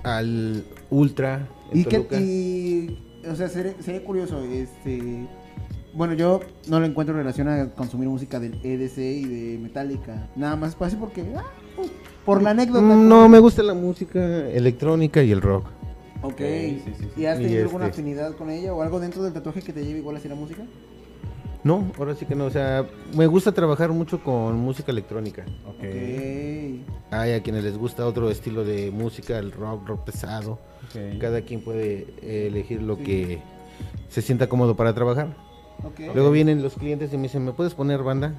[0.03, 5.27] al Ultra, en Y, que, y, o sea, sería, sería curioso, este...
[5.91, 10.29] Bueno, yo no le encuentro relación a consumir música del EDC y de Metallica.
[10.36, 11.25] Nada más pasa porque...
[11.36, 11.43] ah,
[11.75, 11.89] pues,
[12.25, 12.81] por la anécdota.
[12.81, 14.19] No, me gusta la música
[14.50, 15.65] electrónica y el rock.
[16.22, 16.38] Ok.
[16.38, 17.22] sí, sí, sí.
[17.22, 19.72] ¿Y has Y tenido alguna este- afinidad con ella o algo dentro del tatuaje que
[19.74, 20.64] te lleve igual hacia la música?
[21.64, 22.86] No, ahora sí que no, o sea,
[23.16, 25.44] me gusta trabajar mucho con música electrónica.
[25.68, 25.76] Ok.
[25.80, 25.84] Ok.
[27.12, 30.54] Hay a quienes les gusta otro estilo de música, el rock, rock pesado.
[30.54, 31.20] ok.
[31.20, 33.42] Cada quien puede eh, elegir lo que
[34.10, 35.36] se sienta cómodo para trabajar.
[35.84, 36.00] Ok.
[36.14, 38.34] Luego vienen los clientes y me dicen, ¿me puedes poner banda?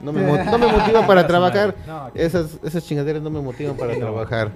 [0.00, 1.76] No me, no me motiva para trabajar.
[1.86, 3.98] No, Esas, esas chingaderas no me motivan para No.
[4.00, 4.50] trabajar.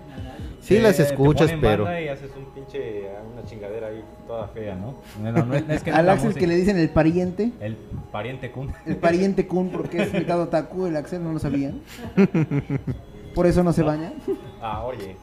[0.65, 1.85] Sí las te escuchas, ponen pero...
[1.85, 3.03] banda Y haces un pinche,
[3.33, 4.95] una chingadera ahí toda fea, ¿no?
[5.23, 7.53] No, no, no, es que no Al Axel música- que le dicen el pariente.
[7.61, 7.77] El
[8.11, 8.73] pariente Kun.
[8.87, 11.81] El pariente Kun porque es mitad otaku, el Axel no lo sabían.
[13.35, 14.13] Por eso no se baña.
[14.61, 15.17] Ah, oye.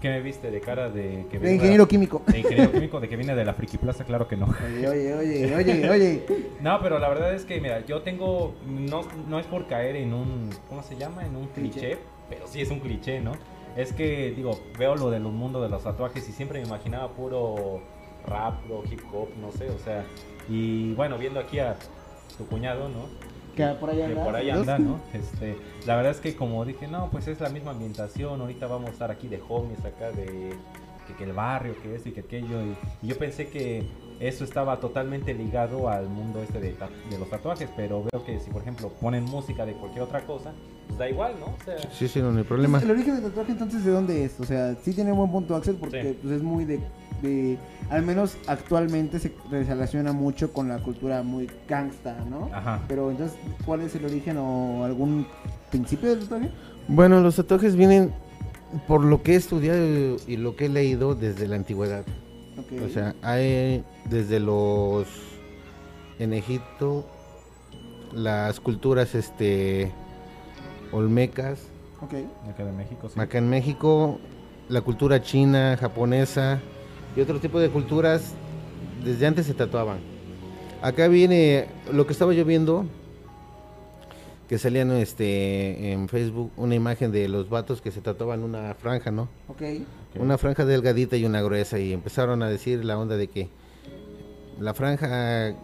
[0.00, 2.20] ¿Qué me viste de cara de que De ingeniero químico.
[2.26, 4.04] de ingeniero químico de que viene de la Friki Plaza?
[4.04, 4.46] Claro que no.
[4.46, 6.26] Oye, oye, oye, oye, oye.
[6.60, 8.54] No, pero la verdad es que, mira, yo tengo.
[8.68, 10.50] No, no es por caer en un.
[10.68, 11.24] ¿Cómo se llama?
[11.24, 11.80] En un Cliché.
[11.80, 11.98] cliché.
[12.28, 13.32] Pero sí es un cliché, ¿no?
[13.76, 17.80] Es que, digo, veo lo del mundo de los tatuajes y siempre me imaginaba puro
[18.26, 20.04] rap o hip hop, no sé, o sea.
[20.48, 21.76] Y bueno, viendo aquí a
[22.38, 23.06] tu cuñado, ¿no?
[23.54, 24.24] Que por ahí que anda.
[24.24, 25.00] por ahí anda, ¿no?
[25.12, 28.90] Este, la verdad es que como dije, no, pues es la misma ambientación, ahorita vamos
[28.90, 30.54] a estar aquí de homies acá de
[31.06, 33.86] que, que el barrio, que esto y que aquello, y, y yo pensé que
[34.20, 36.74] eso estaba totalmente ligado al mundo este de,
[37.18, 40.52] los tatuajes, pero veo que si por ejemplo ponen música de cualquier otra cosa,
[40.86, 41.46] pues da igual, ¿no?
[41.46, 42.78] O sea, Sí, sí, no, no hay problema.
[42.80, 44.40] ¿El origen del tatuaje entonces de dónde es?
[44.40, 46.18] O sea, sí tiene buen punto Axel porque Sí.
[46.22, 46.80] pues, es muy de,
[47.22, 47.58] de-
[47.90, 52.50] Al menos actualmente se relaciona mucho con la cultura muy gangsta, ¿no?
[52.52, 52.82] ajá.
[52.88, 55.26] Pero entonces, ¿cuál es el origen o algún
[55.70, 56.50] principio del tatuaje?
[56.88, 58.12] Bueno, los tatuajes vienen
[58.88, 62.04] por lo que he estudiado y lo que he leído desde la antigüedad.
[62.84, 65.06] O sea, hay desde los
[66.18, 67.06] en Egipto
[68.12, 69.92] las culturas este
[70.92, 71.68] olmecas,
[72.00, 72.14] Ok.
[72.50, 73.18] Acá de México, sí.
[73.18, 74.18] acá en México
[74.68, 76.60] la cultura china, japonesa
[77.16, 78.34] y otro tipo de culturas
[79.04, 79.98] desde antes se tatuaban.
[80.82, 82.84] Acá viene lo que estaba yo viendo
[84.48, 89.10] que salían este en Facebook una imagen de los vatos que se tatuaban una franja,
[89.10, 89.28] ¿no?
[89.48, 89.62] Ok.
[90.18, 93.48] Una franja delgadita y una gruesa y empezaron a decir la onda de que
[94.60, 95.54] la franja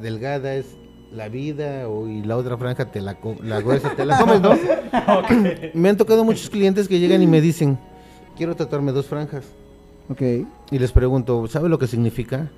[0.00, 0.76] delgada es
[1.12, 4.50] la vida o, y la otra franja te la, la gruesa te la comes, ¿no?
[5.74, 7.78] Me han tocado muchos clientes que llegan y me dicen,
[8.36, 9.44] quiero tatuarme dos franjas.
[10.08, 10.22] Ok.
[10.70, 12.50] Y les pregunto, ¿sabe lo que significa?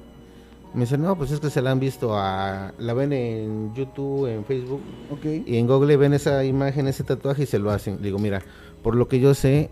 [0.77, 2.73] Me dicen, no, pues es que se la han visto a...
[2.79, 5.25] La ven en YouTube, en Facebook, Ok.
[5.47, 8.03] y en Google ven esa imagen, ese tatuaje y se lo hacen.
[8.03, 8.43] Digo, mira,
[8.83, 9.71] por lo que yo sé,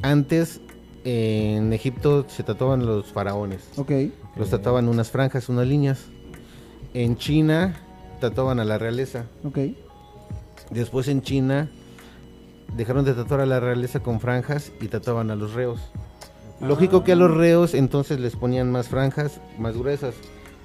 [0.00, 0.60] antes
[1.04, 3.68] en Egipto se tatuaban los faraones.
[3.76, 3.90] Ok.
[4.36, 6.06] Los tatuaban unas franjas, unas líneas.
[6.94, 7.74] En China
[8.20, 9.24] tatuaban a la realeza.
[9.42, 9.58] Ok.
[10.70, 11.68] Después en China
[12.76, 15.80] dejaron de tatuar a la realeza con franjas y tatuaban a los reos.
[16.62, 20.14] Lógico que a los reos entonces les ponían más franjas, más gruesas.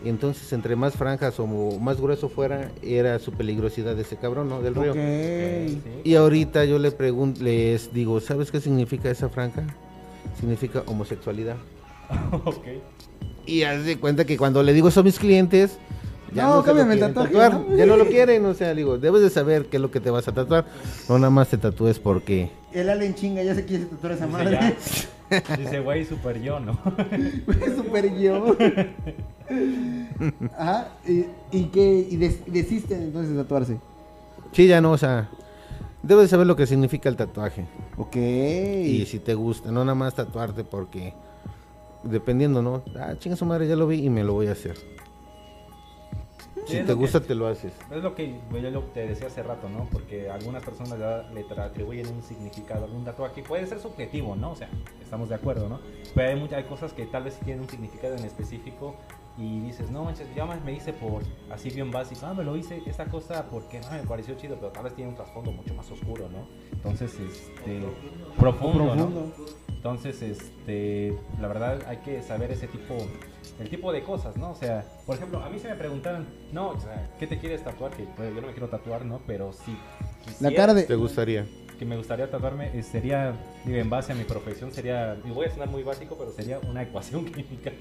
[0.06, 4.48] Y entonces entre más franjas o más grueso fuera, era su peligrosidad de ese cabrón,
[4.48, 4.62] ¿no?
[4.62, 4.76] Del.
[4.76, 5.82] Sí.
[6.04, 9.66] Y ahorita yo le pregunto, les digo, ¿sabes qué significa esa franja?
[10.40, 11.58] Significa homosexualidad.
[12.46, 12.68] ok.
[13.48, 15.80] Y haz de cuenta que cuando le digo eso a mis clientes,
[16.38, 17.76] ya No, no, cámbiame el tatuaje, tatuar, ¿no?
[17.76, 20.10] ya no lo quieren, o sea, digo, debes de saber qué es lo que te
[20.10, 20.66] vas a tatuar,
[21.10, 24.52] no nada más te tatúes porque El alien chinga, ya se quiere tatuar esa madre.
[24.52, 24.74] ya.
[25.58, 26.80] Dice, güey, super yo, ¿no?
[27.46, 28.56] Güey, super yo.
[30.58, 30.90] Ajá.
[31.08, 32.08] ¿Y, y qué?
[32.10, 33.78] ¿Y des- desisten entonces de tatuarse?
[34.52, 35.30] Sí, ya no, o sea,
[36.04, 37.66] debes saber lo que significa el tatuaje.
[37.98, 38.16] Ok.
[38.16, 41.14] Y si te gusta, no nada más tatuarte porque,
[42.04, 42.84] dependiendo, ¿no?
[42.98, 44.76] Ah, chinga su madre, ya lo vi y me lo voy a hacer.
[46.68, 47.74] Si te lo que- gusta, te lo haces.
[47.92, 49.88] Es lo que yo lo- te decía hace rato, ¿no?
[49.92, 53.42] Porque algunas personas ya le atribuyen un significado a un tatuaje.
[53.44, 54.52] Puede ser subjetivo, ¿no?
[54.52, 54.70] O sea,
[55.02, 55.80] estamos de acuerdo, ¿no?
[56.16, 58.96] Pero hay, muchas, hay cosas que tal vez sí tienen un significado en específico
[59.38, 62.26] y dices, no manches, ya más me hice por así bien básico.
[62.26, 65.10] Ah, me lo hice esta cosa porque no me pareció chido, pero tal vez tiene
[65.12, 66.48] un trasfondo mucho más oscuro, ¿no?
[66.72, 67.84] Entonces, este.
[68.40, 69.10] Profundo, ¿no?
[69.10, 69.34] Profundo.
[69.70, 72.96] Entonces, este, la verdad hay que saber ese tipo,
[73.60, 74.52] el tipo de cosas, ¿no?
[74.52, 77.64] O sea, por ejemplo, a mí se me preguntaron, no, o sea, ¿qué te quieres
[77.64, 77.92] tatuar?
[77.92, 79.20] Que pues, yo no me quiero tatuar, ¿no?
[79.26, 79.76] Pero sí.
[80.40, 80.84] La cara de.
[80.84, 81.46] ¿Te gustaría?
[81.78, 85.46] que me gustaría tatuarme eh, sería, digo, en base a mi profesión, sería, y voy
[85.46, 87.72] a sonar muy básico, pero sería una ecuación química.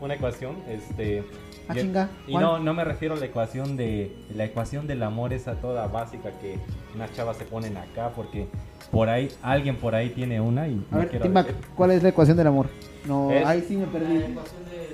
[0.00, 1.22] Una ecuación, este.
[1.68, 4.10] Ah, y- chinga, Y no, no me refiero a la ecuación de.
[4.34, 6.56] La ecuación del amor, esa toda básica que
[6.94, 8.46] unas chavas se ponen acá, porque
[8.90, 11.64] por ahí, alguien por ahí tiene una y A no ver, quiero Timbac, decir.
[11.76, 12.66] ¿cuál es la ecuación del amor?
[13.06, 14.16] No, Es- ahí sí me La perdí.
[14.16, 14.85] ecuación de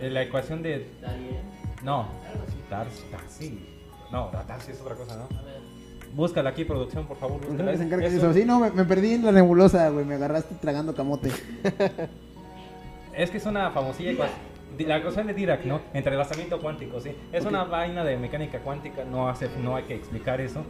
[0.00, 0.06] la...
[0.06, 0.86] Eh, La ecuación de.
[1.84, 2.06] No.
[2.70, 3.58] Darcy.
[4.12, 5.24] No, Darcy es otra cosa, ¿no?
[5.38, 5.60] A ver,
[6.14, 7.38] Búscala aquí, producción, por favor.
[7.38, 7.72] ¿Por qué Búscala.
[7.72, 8.32] no se encarga de Es eso?
[8.32, 10.04] Sí, no, me, me perdí en la nebulosa, güey.
[10.04, 11.30] Me agarraste tragando camote.
[13.14, 14.38] Es que es una famosilla ecuación.
[14.86, 15.80] La ecuación de Dirac, ¿no?
[15.94, 17.16] Entrelazamiento cuántico, sí.
[17.32, 20.62] Es una vaina de mecánica cuántica, no, hace, no hay que explicar eso.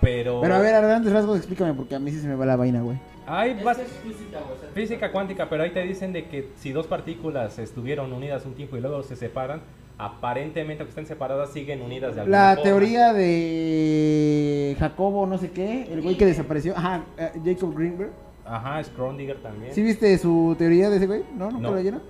[0.00, 0.40] Pero.
[0.40, 2.56] Pero a ver, a grandes rasgos, explícame, porque a mí sí se me va la
[2.56, 2.98] vaina, güey.
[3.26, 6.26] Hay es bas- que es física, o sea, física cuántica, pero ahí te dicen de
[6.28, 9.62] que si dos partículas estuvieron unidas un tiempo y luego se separan,
[9.98, 12.62] aparentemente aunque estén separadas siguen unidas de alguna La forma.
[12.64, 16.76] teoría de Jacobo, no sé qué, el güey que desapareció.
[16.76, 18.10] Ajá, eh, Jacob Greenberg.
[18.44, 19.72] Ajá, Schrödinger también.
[19.72, 21.22] ¿Sí viste su teoría de ese güey?
[21.36, 21.46] ¿No?
[21.50, 21.70] ¿Nunca No.
[21.70, 22.02] lo leyeron?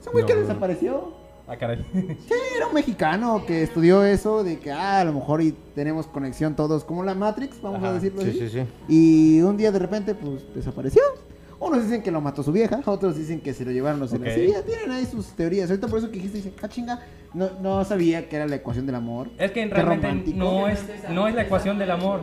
[0.00, 0.40] Es un güey No, que no.
[0.42, 1.12] desapareció.
[1.50, 1.84] Ah, caray.
[1.92, 6.06] Sí, era un mexicano que estudió eso de que, ah, a lo mejor y tenemos
[6.06, 8.38] conexión todos, como la Matrix, vamos a decirlo Sí, así.
[8.38, 8.64] sí, sí.
[8.88, 11.02] Y un día de repente, pues, desapareció.
[11.58, 14.18] Unos dicen que lo mató su vieja, otros dicen que se lo llevaron los de
[14.18, 14.34] la Ok.
[14.34, 14.62] CIA.
[14.64, 15.68] Tienen ahí sus teorías.
[15.68, 17.00] Ahorita por eso que dijiste, dice, ah, chinga,
[17.34, 19.28] no, no sabía que era la ecuación del amor.
[19.36, 22.20] Es que realmente no es, no es la ecuación del amor.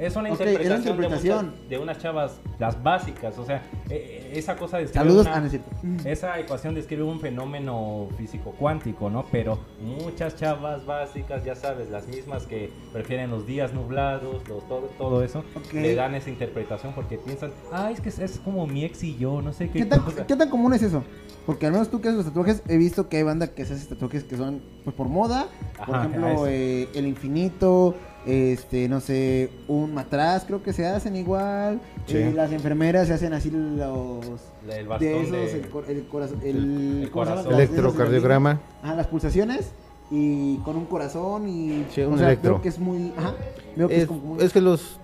[0.00, 0.96] Es una es interpretación.
[0.96, 3.36] De, muchas- de unas chavas, las básicas.
[3.38, 3.56] O sea,
[3.90, 5.68] eh, eh, esa cosa describe Saludos, una- ah, cierto.
[6.08, 9.26] Esa ecuación describe un fenómeno físico cuántico, ¿no?
[9.30, 14.88] Pero muchas chavas básicas, ya sabes, las mismas que prefieren los días nublados, los, todo,
[14.96, 18.84] todo eso, le dan esa interpretación porque piensan, ah, es que es, es como mi
[18.86, 20.26] ex y yo, no sé qué, ¿Qué tan, cosa".
[20.26, 21.04] qué tan común es eso?
[21.44, 23.74] Porque al menos tú que haces los tatuajes, he visto que hay banda que se
[23.74, 25.46] hace tatuajes que son pues por moda.
[25.84, 26.46] por Ajá, ejemplo, eso.
[26.48, 27.94] eh, el infinito,
[28.26, 31.80] este, no sé, un matraz, creo que se hacen igual.
[32.06, 32.16] Sí.
[32.18, 34.24] Eh, las enfermeras se hacen así los
[34.64, 35.52] el de bastón esos, de...
[35.60, 37.42] el, cor- el corazón, el, el ¿cómo se llama?
[37.42, 37.50] corazón.
[37.52, 38.60] Las- de esos Electrocardiograma.
[38.82, 39.70] Ah, las pulsaciones
[40.10, 42.52] y con un corazón y Sí, un o sea, electro.
[42.54, 43.34] veo que es muy, ajá,
[43.76, 44.98] veo que es, Es, como muy- es que los...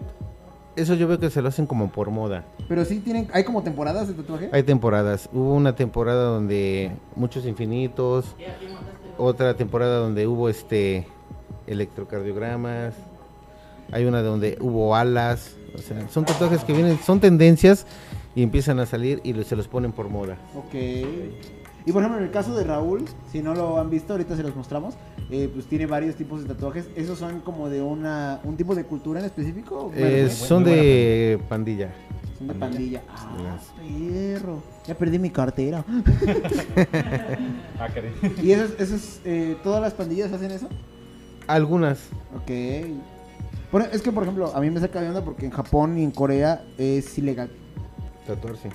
[0.75, 2.45] Eso yo veo que se lo hacen como por moda.
[2.69, 4.51] pero sí tienen, hay como temporadas de tatuaje.
[4.53, 5.27] Hay temporadas.
[5.33, 8.27] Hubo una temporada donde muchos infinitos,
[9.17, 11.07] otra temporada donde hubo este
[11.67, 12.95] electrocardiogramas,
[13.93, 17.87] hay una donde hubo alas, o sea, son tatuajes que vienen, son tendencias
[18.35, 20.37] y empiezan a salir y se los ponen por moda.
[20.55, 20.75] Ok.
[21.87, 24.43] Y por ejemplo, en el caso de Raúl, si no lo han visto, ahorita se
[24.43, 24.95] los mostramos,
[25.31, 26.89] eh, pues tiene varios tipos de tatuajes.
[26.97, 29.93] ¿Esos son como de una un tipo de cultura en específico?
[29.95, 31.95] Eh, son de pandilla.
[32.39, 33.03] son de pandilla.
[33.09, 34.61] Ah, perro.
[34.85, 35.85] Ya perdí mi cartera.
[37.79, 37.89] Ah.
[38.43, 40.67] ¿Y esos, esos eh, todas las pandillas hacen eso?
[41.47, 41.99] Algunas.
[42.35, 42.51] Ok.
[43.71, 46.05] Por- es que, por ejemplo, a mí me saca de onda porque en Japón y
[46.05, 47.51] en Corea es ilegal.
[48.27, 48.71] Tatuarse.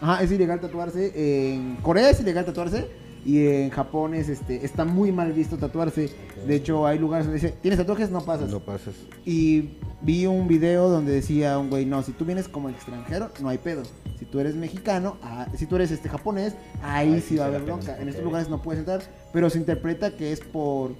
[0.00, 1.52] Ajá, es ilegal tatuarse.
[1.54, 2.88] En Corea es ilegal tatuarse.
[3.24, 6.10] Y en Japón es, este, está muy mal visto tatuarse.
[6.44, 8.10] De hecho, hay lugares donde dice, ¿tienes tatuajes?
[8.10, 8.50] No pasas.
[8.50, 8.94] No pasas.
[9.24, 13.48] Y vi un video donde decía un güey, no, si tú vienes como extranjero, no
[13.48, 13.84] hay pedo.
[14.18, 17.46] Si tú eres mexicano, ah, si tú eres este japonés, ahí Ahí sí va a
[17.46, 17.96] haber bronca.
[18.00, 20.96] En estos lugares no puedes entrar, pero se interpreta que es por...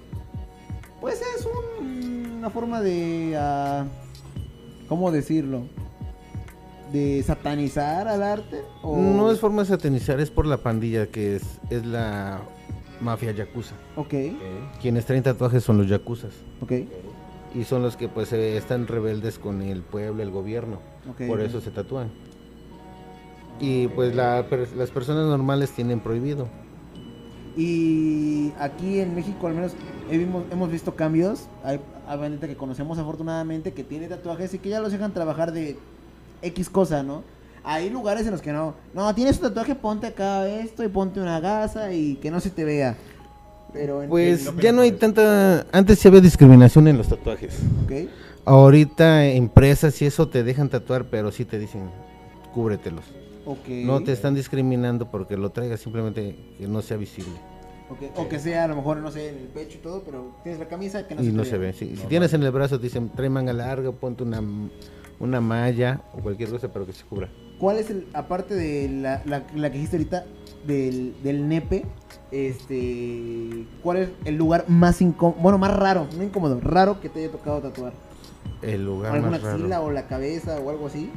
[1.03, 3.35] Pues es un- una forma de...
[3.37, 3.83] ah,
[4.87, 5.63] ¿Cómo decirlo?
[6.93, 8.61] De satanizar al arte.
[8.81, 8.95] O...
[8.95, 12.39] No es forma de satanizar, es por la pandilla que es, es la
[13.01, 13.75] mafia yakuza.
[13.97, 14.79] Ok, Ok.
[14.81, 16.31] Quienes traen tatuajes son los yakuzas.
[16.61, 16.71] ok,
[17.53, 20.79] Y son los que pues eh, están rebeldes con el pueblo, el gobierno.
[21.09, 21.27] ok.
[21.27, 22.11] Por eso se tatúan.
[23.59, 26.47] Y pues la per- las personas normales tienen prohibido.
[27.55, 29.73] Y aquí en México al menos
[30.09, 31.47] hemos visto cambios.
[31.63, 35.51] Hay, hay bandita que conocemos afortunadamente que tiene tatuajes y que ya los dejan trabajar
[35.51, 35.77] de
[36.41, 37.23] X cosa, ¿no?
[37.63, 38.75] hay lugares en los que no.
[38.93, 42.49] No, tienes un tatuaje, ponte acá esto y ponte una gasa y que no se
[42.49, 42.97] te vea.
[43.71, 45.65] Pero en Pues ¿qué ya no hay tanta...
[45.71, 47.57] Antes sí había discriminación en los tatuajes.
[48.45, 51.89] Ahorita empresas y eso te dejan tatuar, pero sí te dicen,
[52.53, 53.05] cúbretelos.
[53.45, 57.33] No te están discriminando porque lo traigas, simplemente que no sea visible.
[58.15, 60.59] O que sea a lo mejor, no sé, en el pecho y todo, pero tienes
[60.59, 61.73] la camisa que no y se no se ve.
[61.73, 64.41] Si, si tienes en el brazo, te dicen, trae manga larga, ponte una,
[65.19, 67.29] una malla o cualquier cosa, pero que se cubra.
[67.59, 70.25] ¿Cuál es el, aparte de la, la, la que dijiste ahorita,
[70.65, 71.85] del, del nepe,
[72.31, 77.19] este, cuál es el lugar más incómodo, bueno, más raro, no incómodo, raro que te
[77.19, 77.93] haya tocado tatuar?
[78.61, 79.85] El lugar ¿Alguna más axila raro.
[79.85, 81.11] o la cabeza o algo así?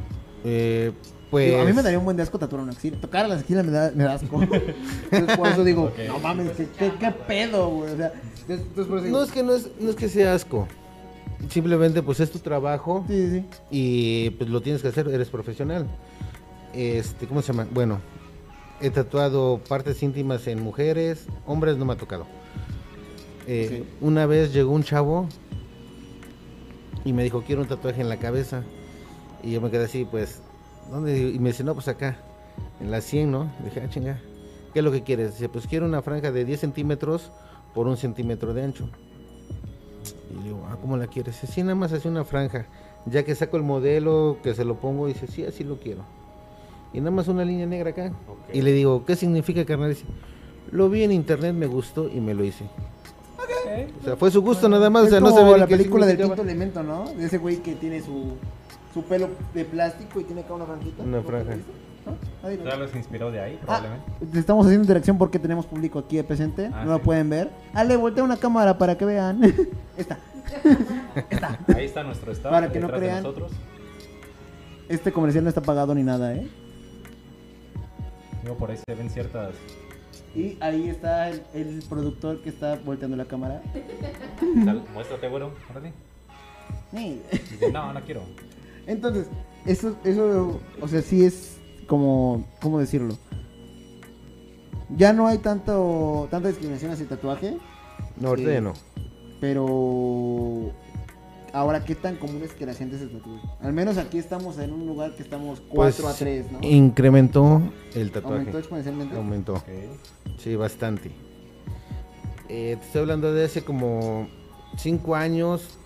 [0.45, 0.93] Eh,
[1.31, 1.47] pues...
[1.51, 2.97] Digo, a mí me daría un buen de asco tatuar una axila.
[3.01, 4.41] Tocar a la axila me da, me da asco.
[5.11, 7.93] entonces por eso digo, no mames, ¿qué, qué, qué pedo, güey?
[7.93, 8.13] O sea,
[8.49, 10.67] entonces, entonces por eso digo, No es que no es, no es que sea asco.
[11.51, 13.45] Simplemente pues es tu trabajo Sí, sí, sí.
[13.71, 15.87] y pues lo tienes que hacer, eres profesional.
[16.73, 17.67] Este, ¿cómo se llama?
[17.73, 18.01] Bueno,
[18.81, 22.27] he tatuado partes íntimas en mujeres, hombres no me ha tocado.
[23.47, 25.29] Eh, Una vez llegó un chavo
[27.05, 28.63] y me dijo, quiero un tatuaje en la cabeza.
[29.43, 30.41] Y yo me quedé así, pues,
[30.91, 31.31] ¿dónde?
[31.31, 32.17] Y me dice, no, pues acá,
[32.81, 33.51] en la 100, ¿no?
[33.65, 34.21] dije, ah, chinga,
[34.73, 35.33] ¿qué es lo que quieres?
[35.33, 37.31] Dice, pues quiero una franja de 10 centímetros
[37.75, 38.89] por un centímetro de ancho.
[40.31, 41.41] Y le digo, ah, ¿cómo la quieres?
[41.41, 42.67] Dice, sí, nada más así una franja.
[43.07, 46.03] Ya que saco el modelo, que se lo pongo, dice, sí, así lo quiero.
[46.93, 48.13] Y nada más una línea negra acá.
[48.53, 49.91] Y le digo, ¿qué significa, carnal?
[49.91, 50.05] Dice,
[50.71, 52.65] lo vi en internet, me gustó y me lo hice.
[54.01, 55.05] O sea, fue su gusto nada más.
[55.05, 57.13] O sea, no como sabía la película del quinto elemento, ¿no?
[57.13, 58.37] De ese güey que tiene su,
[58.97, 61.03] su pelo de plástico y tiene acá una franjita.
[61.03, 61.51] Una ¿No te franja.
[61.51, 62.65] lo?
[62.71, 62.77] ¿No?
[62.79, 64.39] Lo se inspiró de ahí, Ah, probablemente.
[64.39, 66.71] estamos haciendo interacción porque tenemos público aquí presente.
[66.73, 67.03] Ah, no lo sí.
[67.05, 67.51] pueden ver.
[67.75, 69.43] Ale, voltea una cámara para que vean.
[69.99, 70.19] Esta.
[71.31, 71.59] Esta.
[71.77, 72.55] Ahí está nuestro estado.
[72.55, 73.23] Para que no de crean.
[73.23, 73.53] nosotros.
[74.89, 76.49] Este comercial no está pagado ni nada, ¿eh?
[78.45, 79.51] Digo, por ahí se ven ciertas.
[80.35, 83.61] Y ahí está el, el productor que está volteando la cámara.
[84.95, 85.53] Muéstrate, güero.
[85.71, 85.93] Órale.
[86.95, 87.21] Sí.
[87.51, 88.23] Dice, no, no quiero.
[88.87, 89.27] Entonces,
[89.65, 93.17] eso, eso, o sea, sí es como, ¿cómo decirlo?
[94.97, 97.57] Ya no hay tanto, tanta discriminación hacia el tatuaje,
[98.21, 98.73] No, ahorita ya no.
[99.41, 100.71] pero
[101.53, 103.41] ahora, ¿qué tan común es que la gente se tatúe?
[103.61, 106.59] Al menos aquí estamos en un lugar que estamos 4 Pues, a 3, ¿no?
[106.63, 107.63] Incrementó
[107.95, 108.37] el tatuaje.
[108.39, 109.17] Aumentó exponencialmente.
[109.17, 109.63] Aumentó.
[110.39, 111.11] Sí, bastante.
[112.49, 114.29] Eh, te estoy hablando de hace como
[114.77, 115.79] cinco años.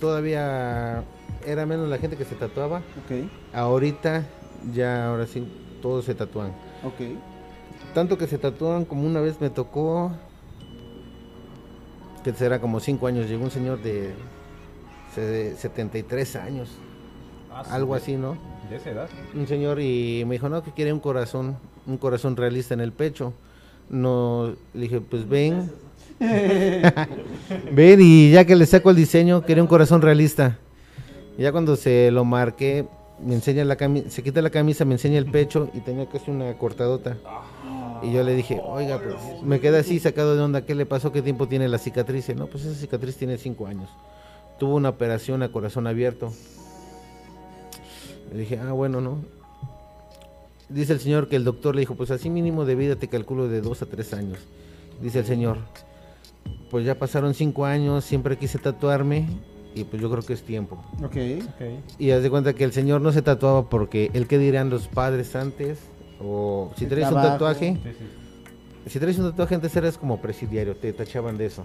[0.00, 1.04] Todavía
[1.46, 2.82] era menos la gente que se tatuaba.
[3.54, 4.24] Ahorita
[4.74, 5.46] ya, ahora sí,
[5.80, 6.52] todos se tatúan.
[7.94, 10.12] Tanto que se tatúan como una vez me tocó,
[12.24, 14.12] que será como cinco años, llegó un señor de
[15.14, 16.68] se- 73 años,
[17.50, 18.36] Ah, algo así, ¿no?
[18.68, 19.08] De esa edad.
[19.34, 21.56] Un señor y me dijo, no, que quiere un corazón,
[21.86, 23.32] un corazón realista en el pecho.
[23.88, 25.70] No, le dije, pues ven.
[27.72, 30.58] ven y ya que le saco el diseño, quería un corazón realista.
[31.38, 32.86] Y ya cuando se lo marqué,
[33.24, 36.30] me enseña la camisa, se quita la camisa, me enseña el pecho y tenía casi
[36.30, 37.16] una cortadota.
[38.02, 41.12] Y yo le dije, oiga, pues me quedé así sacado de onda, ¿qué le pasó?
[41.12, 42.34] ¿Qué tiempo tiene la cicatriz?
[42.34, 43.88] No, pues esa cicatriz tiene cinco años.
[44.58, 46.32] Tuvo una operación a corazón abierto.
[48.32, 49.18] Le dije, ah, bueno, ¿no?
[50.68, 53.48] Dice el señor que el doctor le dijo, pues así mínimo de vida te calculo
[53.48, 54.38] de dos a tres años.
[55.00, 55.58] Dice el señor,
[56.70, 59.26] pues ya pasaron cinco años, siempre quise tatuarme
[59.76, 60.82] y pues yo creo que es tiempo.
[61.04, 61.16] Ok.
[61.48, 61.62] Ok.
[61.98, 64.88] Y haz de cuenta que el señor no se tatuaba porque el que dirán los
[64.88, 65.78] padres antes,
[66.20, 68.90] o si El traes un tatuaje, Sí, sí.
[68.90, 71.64] si traes un tatuaje antes eras como presidiario, te tachaban de eso.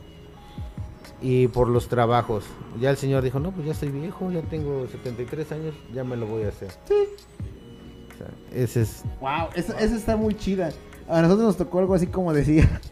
[1.21, 2.45] Y por los trabajos.
[2.79, 6.17] Ya el señor dijo, no, pues ya soy viejo, ya tengo 73 años, ya me
[6.17, 6.69] lo voy a hacer.
[6.69, 9.03] O sea, ese es...
[9.21, 10.71] Wow, esa, esa está muy chida.
[11.07, 12.67] A nosotros nos tocó algo así como decía.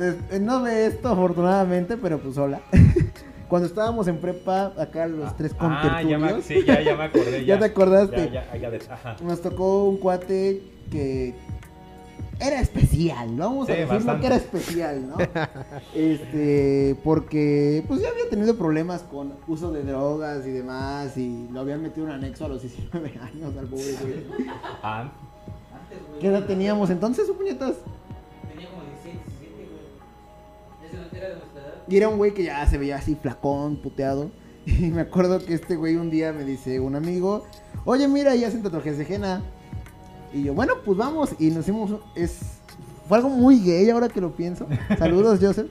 [0.00, 2.60] Eh, No ve esto afortunadamente, pero pues hola.
[3.48, 7.44] Cuando estábamos en prepa, acá los tres Ah, ya me, sí, ya, ya me acordé.
[7.46, 8.30] ¿Ya te acordaste?
[8.30, 9.16] Ya, ya, ya de- ajá.
[9.22, 11.34] nos tocó un cuate que
[12.40, 14.20] era especial, vamos a Sí, decirlo bastante.
[14.20, 15.16] que era especial, ¿no?
[15.94, 21.60] este, porque pues ya había tenido problemas con uso de drogas y demás y lo
[21.60, 24.46] habían metido en un anexo a los 19 años al pobre güey.
[24.82, 25.10] Ah,
[25.72, 26.20] Antes, güey.
[26.20, 27.76] ¿Qué edad teníamos entonces, su puñetas?
[28.52, 30.86] Tenía como 16, 17, güey.
[30.86, 31.47] Ese no era de.
[31.88, 34.30] Y era un güey que ya se veía así flacón, puteado.
[34.66, 37.46] Y me acuerdo que este güey un día me dice un amigo,
[37.86, 39.42] oye mira, ya hacen tatuajes de henna.
[40.34, 41.30] Y yo, bueno, pues vamos.
[41.38, 42.38] Y nos hicimos, es,
[43.08, 44.66] fue algo muy gay ahora que lo pienso.
[44.98, 45.68] Saludos, Joseph.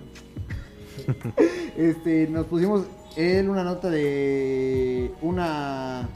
[1.78, 6.10] Este, nos pusimos él una nota de una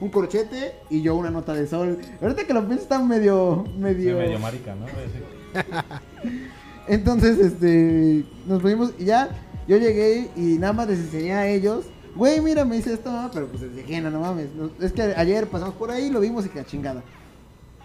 [0.00, 1.98] un corchete y yo una nota de sol.
[2.20, 4.16] Ahorita que lo pienso está medio, medio...
[4.16, 4.86] medio marica, ¿no?
[6.88, 9.30] Entonces, este, nos fuimos y ya,
[9.66, 11.86] yo llegué y nada más les enseñé a ellos.
[12.14, 14.48] Güey, mira, me dice esto, pero pues es de ajena, no mames.
[14.54, 17.02] No, es que ayer pasamos por ahí, lo vimos y que la chingada.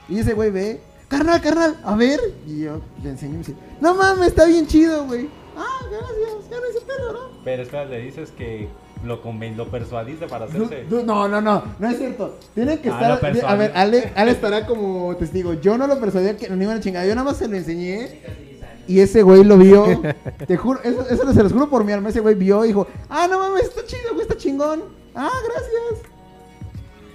[0.07, 2.19] Y ese güey ve, carnal, carnal, a ver.
[2.45, 5.27] Y yo le enseño y me dice, no mames, está bien chido, güey.
[5.57, 7.19] Ah, gracias, ya no hice pedo, ¿no?
[7.43, 8.67] Pero espera, le dices que
[9.03, 9.19] lo,
[9.55, 10.85] lo persuadiste para No, hacerse.
[11.05, 12.37] no, no, no, no es cierto.
[12.53, 13.45] Tienen que Ah, estar.
[13.45, 15.53] a ver, Ale, Ale estará como testigo.
[15.53, 17.07] Yo no lo persuadí a que no iban a chingar.
[17.07, 18.21] Yo nada más se lo enseñé.
[18.89, 20.01] Y ese güey lo vio.
[20.47, 22.09] Te juro, eso, eso se los juro por mi alma.
[22.09, 24.81] Ese güey vio y dijo: Ah, no mames, está chido, güey, está chingón.
[25.13, 26.09] Ah, gracias.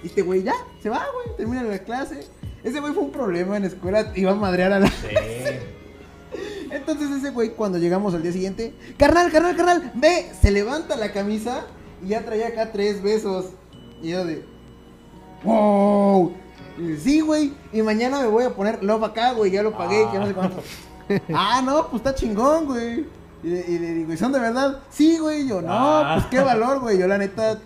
[0.01, 2.27] Y este güey ya, se va, güey, termina la clase.
[2.63, 4.87] Ese güey fue un problema en la escuela, iba a madrear a la.
[4.87, 4.93] Sí.
[6.71, 11.11] Entonces ese güey cuando llegamos al día siguiente, carnal, carnal, carnal, ve, se levanta la
[11.11, 11.65] camisa
[12.01, 13.47] y ya traía acá tres besos.
[14.01, 14.45] Y yo de,
[15.43, 16.31] wow.
[17.03, 20.19] Sí, güey, y mañana me voy a poner love acá, güey, ya lo pagué, que
[20.19, 20.63] no sé cuánto.
[21.33, 23.05] ah, no, pues está chingón, güey.
[23.43, 24.79] Y, le- y le digo, ¿y son de verdad?
[24.89, 26.15] Sí, güey, yo, no, Ah.
[26.15, 26.97] pues qué valor, güey.
[26.97, 27.59] Yo la neta,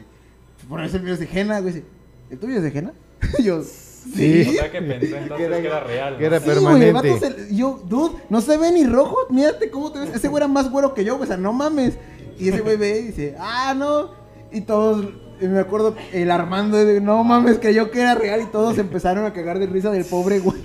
[0.67, 1.73] por eso el mío es de Jena, güey.
[1.73, 1.86] dice,
[2.30, 2.93] ¿El tuyo es de Jena?
[3.38, 4.45] Y yo, sí.
[4.49, 6.17] O sea que pensé entonces que era, real.
[6.17, 6.45] que era ¿no?
[6.45, 7.43] Sí, güey, el vato permanente.
[7.47, 9.15] se- yo, dude, no se ve ni rojo.
[9.30, 10.10] Mírate cómo te ves.
[10.15, 11.23] Ese güey era más güero que yo, güey.
[11.23, 11.97] O sea, no mames.
[12.38, 14.12] Y ese güey ve y dice, ah, no.
[14.52, 15.06] Y todos,
[15.41, 18.41] y me acuerdo, el Armando, de, no mames, creyó que era real.
[18.41, 20.58] Y todos empezaron a cagar de risa del pobre güey.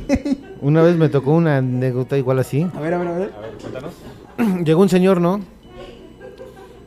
[0.64, 2.66] Una vez me tocó una anécdota igual así.
[2.74, 3.32] A ver, a ver, a ver.
[3.36, 3.92] A ver, cuéntanos.
[4.64, 5.40] Llegó un señor, ¿no?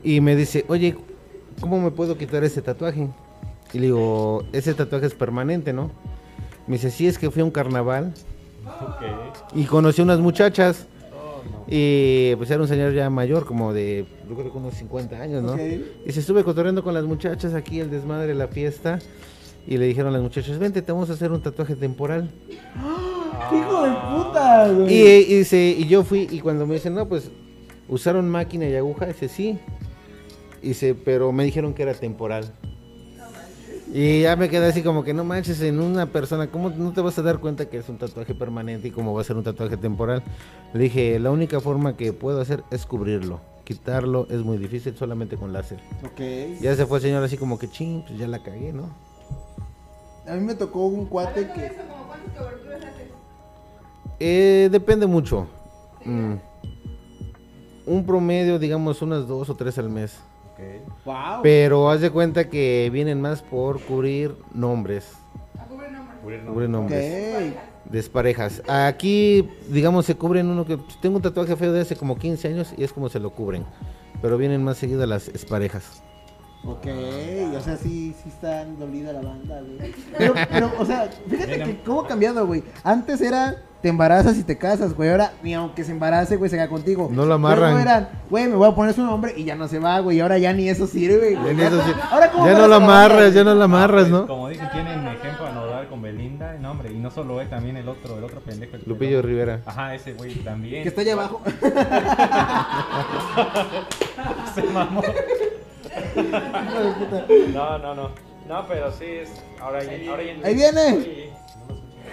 [0.04, 0.96] Y me dice, oye,
[1.62, 3.08] ¿cómo me puedo quitar ese tatuaje?
[3.74, 5.92] Y le digo, ese tatuaje es permanente, ¿no?
[6.66, 8.16] Me dice, sí, es que fui a un carnaval
[8.66, 9.54] Ok.
[9.54, 10.88] y conocí unas muchachas.
[11.14, 11.66] Oh, no.
[11.68, 15.44] Y pues era un señor ya mayor, como de, yo creo que unos 50 años,
[15.44, 15.56] ¿no?
[15.56, 18.98] Y se estuve cotorreando con las muchachas aquí, el desmadre, la fiesta.
[19.68, 22.32] Y le dijeron a las muchachas, vente, te vamos a hacer un tatuaje temporal.
[23.52, 24.94] Hijo de puta, güey.
[24.94, 27.32] Y, y dice, y yo fui, y cuando me dicen, no, pues,
[27.88, 29.06] ¿usaron máquina y aguja?
[29.06, 29.60] Dice, sí.
[30.62, 32.52] Dice, pero me dijeron que era temporal.
[33.94, 37.00] Y ya me quedé así como que no manches en una persona, ¿cómo no te
[37.00, 39.44] vas a dar cuenta que es un tatuaje permanente y cómo va a ser un
[39.44, 40.24] tatuaje temporal?
[40.74, 43.40] Le dije, la única forma que puedo hacer es cubrirlo.
[43.64, 45.80] Quitarlo es muy difícil solamente con láser.
[46.04, 46.60] Ok.
[46.62, 48.90] Ya se fue el señor así como que ching, pues ya la cagué, ¿no?
[50.28, 51.68] A mí me tocó un cuate que.
[51.68, 53.07] eso, ¿como cuántas coberturas haces?
[54.20, 55.48] Eh, depende mucho.
[56.04, 56.34] Mm.
[57.86, 60.20] Un promedio, digamos, unas dos o tres al mes.
[60.54, 61.06] Ok.
[61.06, 61.16] Wow.
[61.44, 65.14] Pero haz de cuenta que vienen más por cubrir nombres,
[65.60, 66.42] A cubrir nombres.
[66.46, 67.54] Cubrir nombres,
[67.86, 68.62] desparejas.
[68.68, 72.74] Aquí, digamos, se cubren uno que tengo un tatuaje feo de hace como 15 años
[72.76, 73.66] y es como se lo cubren.
[74.22, 76.02] Pero vienen más seguidas las parejas.
[76.66, 76.88] Ok,
[77.56, 79.94] o sea, sí, sí está dolida la banda, güey.
[80.18, 82.64] Pero, pero, o sea, fíjate que cómo ha cambiado, güey.
[82.84, 85.10] Antes era, te embarazas y te casas, güey.
[85.10, 87.10] Ahora, ni aunque se embarace, güey, se queda contigo.
[87.12, 87.72] No lo amarran.
[87.74, 90.18] Luego eran, güey, me voy a poner su nombre y ya no se va, güey.
[90.18, 91.46] Y ahora ya ni eso sirve, güey.
[91.48, 91.92] Ya ni eso sí.
[92.12, 94.26] Ahora, ¿cómo Ya no la amarras, ya no lo amarras, ¿no?
[94.28, 96.54] Como dicen, tienen ejemplo a nodar con Belinda.
[96.60, 98.76] No, hombre, y no solo él, también el otro, el otro pendejo.
[98.78, 99.24] el Lupillo pelón.
[99.26, 99.62] Rivera.
[99.66, 100.82] Ajá, ese güey también.
[100.84, 101.42] Que está allá abajo.
[104.56, 105.02] Se mamó.
[107.54, 108.10] No, no, no.
[108.48, 109.30] No, pero sí es.
[109.60, 111.02] Ahora, ya- ahora ya- Ahí viene.
[111.04, 111.47] Sí, no.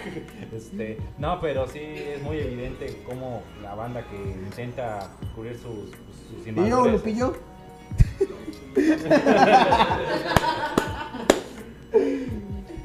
[0.55, 5.89] Este, no, pero sí es muy evidente cómo la banda que intenta cubrir sus,
[6.29, 6.87] sus ¿Y yo.
[6.87, 7.33] Lupillo?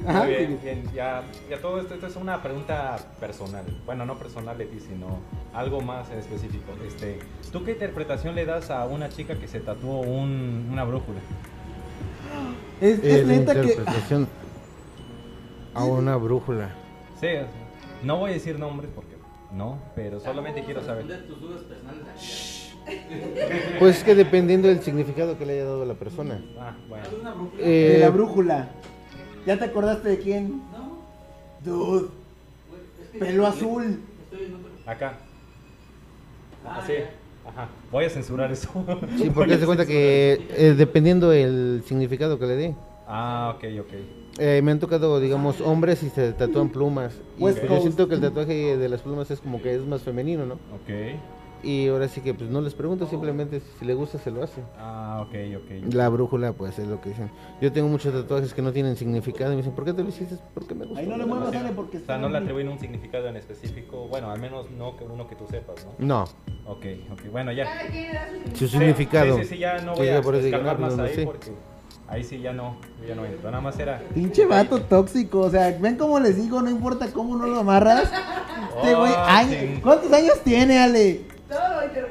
[0.03, 3.63] Muy bien, bien, ya, ya todo esto, esto es una pregunta personal.
[3.85, 5.19] Bueno, no personal de ti, sino
[5.53, 6.71] algo más en específico.
[6.85, 7.19] Este,
[7.51, 11.19] ¿Tú qué interpretación le das a una chica que se tatuó un- una brújula?
[12.81, 13.59] Es, es Eh, la neta que.
[13.61, 14.27] interpretación
[15.75, 16.69] a una brújula.
[17.21, 17.47] Sí, o sea,
[18.03, 19.15] no voy a decir nombres porque
[19.53, 21.05] no, pero solamente quiero saber.
[21.07, 23.77] Responder tus dudas personales aquí.
[23.79, 26.43] Pues es que dependiendo del significado que le haya dado a la persona.
[26.59, 27.05] Ah, bueno.
[27.05, 27.63] ¿Haz una brújula?
[27.63, 28.69] De la Eh, brújula.
[29.45, 30.61] ¿Ya te acordaste de quién?
[30.71, 30.99] No,
[31.63, 32.07] Dude,
[32.69, 34.01] güey, es que- pelo azul.
[34.87, 35.17] Acá.
[36.65, 36.93] Ah, Así.
[36.93, 37.11] ya.
[37.49, 37.69] Ajá.
[37.91, 38.69] Voy a censurar eso.
[39.17, 42.75] Sí, porque se cuenta que eh, dependiendo el significado que le dé.
[43.13, 43.93] Ah, ok, ok.
[44.39, 47.13] Eh, me han tocado, digamos, hombres y se tatúan plumas.
[47.37, 50.01] Y pues, yo siento que el tatuaje de las plumas es como que es más
[50.01, 50.53] femenino, ¿no?
[50.53, 50.89] Ok.
[51.63, 54.61] Y ahora sí que pues no les pregunto, simplemente si le gusta se lo hace.
[54.79, 55.93] Ah, ok, ok.
[55.93, 57.29] La brújula, pues es lo que dicen.
[57.61, 60.09] Yo tengo muchos tatuajes que no tienen significado y me dicen, ¿por qué te lo
[60.09, 60.37] hiciste?
[60.55, 61.01] Porque me gusta.
[61.01, 61.61] Ahí no le muevas, más".
[61.63, 64.07] Ale, porque O sea, no le atribuyen un significado en específico.
[64.07, 65.93] Bueno, al menos no que uno que tú sepas, ¿no?
[65.99, 66.23] No,
[66.65, 67.21] Ok, ok.
[67.31, 67.67] Bueno, ya.
[68.55, 69.35] Su significado.
[69.37, 70.97] Sí, sí, sí, ya no Sí, voy ya a por eso digo, escarbar no, más
[70.97, 71.25] no, ahí sí.
[71.25, 71.51] porque
[72.11, 72.75] ahí sí ya no,
[73.07, 73.49] ya no entro.
[73.49, 73.99] Nada más era.
[74.13, 78.11] Pinche vato tóxico, o sea, ven como les digo, no importa cómo no lo amarras.
[78.77, 79.79] Este güey, Oh, sí.
[79.81, 81.21] ¿cuántos años tiene, Ale?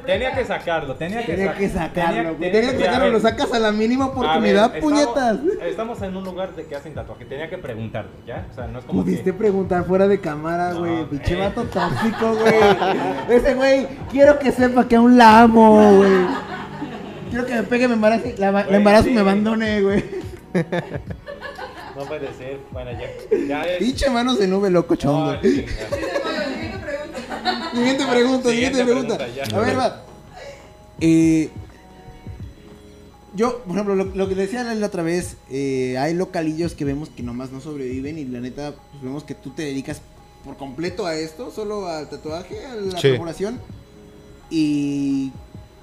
[0.05, 3.53] Tenía que sacarlo, tenía que, Tenía que sacarlo, tenía- Tenía que sacarlo, ver, lo sacas
[3.55, 5.39] a la mínima ver, oportunidad, estamos- puñetas.
[5.63, 8.47] Estamos en un lugar de que hacen tatuaje, tenía que preguntarlo, ¿ya?
[8.51, 9.33] O sea, no es como Pudiste que...
[9.33, 11.05] preguntar fuera de cámara, No, güey.
[11.07, 12.55] Pinche vato tóxico, güey.
[13.39, 16.11] Ese güey, quiero que sepa que aún la amo, güey.
[17.31, 19.15] Quiero que me pegue, me embarace, la, embarazo y sí.
[19.15, 20.05] me abandone, güey.
[21.97, 23.47] No puede ser, bueno, ya.
[23.47, 23.79] Ya es...
[23.79, 25.33] Pinche manos de nube loco chongo.
[25.35, 25.67] No, siguiente
[26.83, 27.71] pregunta.
[27.75, 29.17] Siguiente pregunta, siguiente, Siguiente pregunta.
[29.19, 29.57] pregunta, ya.
[29.57, 30.03] A ver, va.
[31.01, 31.51] Eh,
[33.35, 37.11] yo, por ejemplo, lo, lo que decía la otra vez, eh, hay localillos que vemos
[37.11, 40.01] que nomás no sobreviven y la neta, pues vemos que tú te dedicas
[40.45, 43.09] por completo a esto, solo al tatuaje, a la Sí.
[43.11, 43.61] perforación.
[44.51, 45.31] Y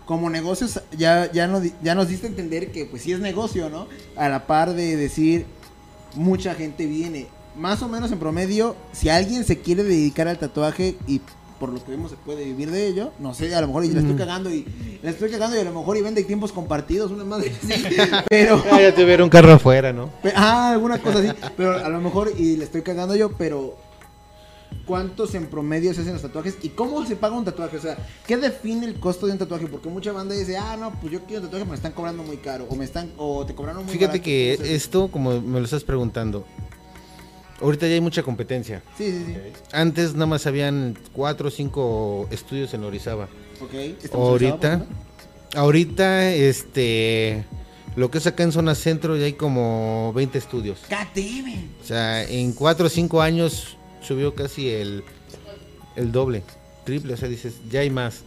[0.08, 3.20] como negocios, ya, ya, nos, di- ya nos diste a entender que pues sí es
[3.20, 3.88] negocio, ¿no?
[4.16, 5.46] A la par de decir,
[6.16, 7.28] mucha gente viene.
[7.56, 11.22] Más o menos en promedio, si alguien se quiere dedicar al tatuaje y
[11.60, 13.90] por lo que vemos se puede vivir de ello, no sé, a lo mejor y
[13.90, 14.18] la estoy Mm.
[14.18, 14.64] cagando y
[15.02, 17.74] la estoy cagando y a lo mejor y vende tiempos compartidos, una madre así,
[18.30, 20.12] pero Ah, ya te hubiera un carro afuera, ¿no?
[20.36, 21.30] Ah, alguna cosa así.
[21.58, 23.76] Pero a lo mejor, y le estoy cagando yo, pero
[24.86, 26.58] ¿cuántos en promedio se hacen los tatuajes?
[26.64, 27.78] ¿Y cómo se paga un tatuaje?
[27.78, 29.68] O sea, ¿qué define el costo de un tatuaje?
[29.68, 32.38] Porque mucha banda dice, ah, no, pues yo quiero un tatuaje, me están cobrando muy
[32.38, 32.66] caro.
[32.70, 34.24] O me están, o te cobraron muy Fíjate barato.
[34.26, 36.46] que esto, como me lo estás preguntando,
[37.62, 38.82] ahorita ya hay mucha competencia.
[38.98, 39.34] Sí, sí, sí.
[39.72, 43.28] Antes nada más habían cuatro o cinco estudios en Orizaba.
[43.62, 43.74] Ok.
[43.74, 44.96] estamos Ahorita, avisados,
[45.56, 47.44] ahorita, este,
[47.96, 50.80] lo que es acá en zona centro ya hay como 20 estudios.
[51.16, 51.82] it.
[51.82, 55.04] O sea, en cuatro o cinco años subió casi el,
[55.96, 56.44] el doble,
[56.86, 58.22] triple, o sea, dices, ya hay más.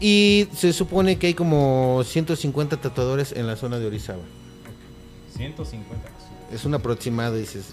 [0.00, 4.22] Y se supone que hay como 150 tatuadores en la zona de Orizaba.
[5.36, 5.96] 150.
[6.52, 7.64] Es un aproximado, dices.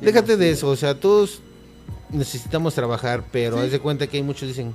[0.00, 1.40] Déjate de eso, o sea, todos
[2.10, 3.64] necesitamos trabajar, pero Sí.
[3.64, 4.74] haz de cuenta que hay muchos dicen,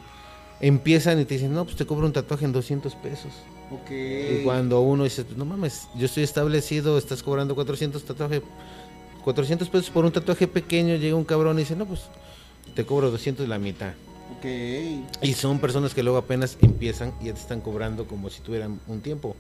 [0.60, 3.32] empiezan y te dicen, no, pues te cobro un tatuaje en 200 pesos.
[3.72, 3.90] Ok.
[3.92, 8.42] Y cuando uno dice, no mames, yo estoy establecido, estás cobrando 400 tatuaje,
[9.24, 12.02] 400 pesos por un tatuaje pequeño, llega un cabrón y dice, no, pues
[12.76, 13.94] te cobro 200 la mitad.
[14.38, 14.46] Ok.
[15.22, 18.80] Y son personas que luego apenas empiezan y ya te están cobrando como si tuvieran
[18.88, 19.36] un tiempo.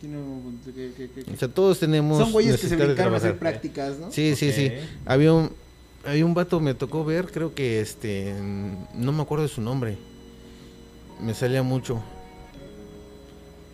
[0.00, 4.12] Que- O sea, todos tenemos Son güeyes que se dedicaron a hacer prácticas, ¿no?
[4.12, 4.70] Sí, sí, sí.
[5.06, 5.50] Había un,
[6.06, 8.34] había un vato, me tocó ver, creo que este,
[8.94, 9.96] no me acuerdo de su nombre.
[11.20, 12.02] Me salía mucho.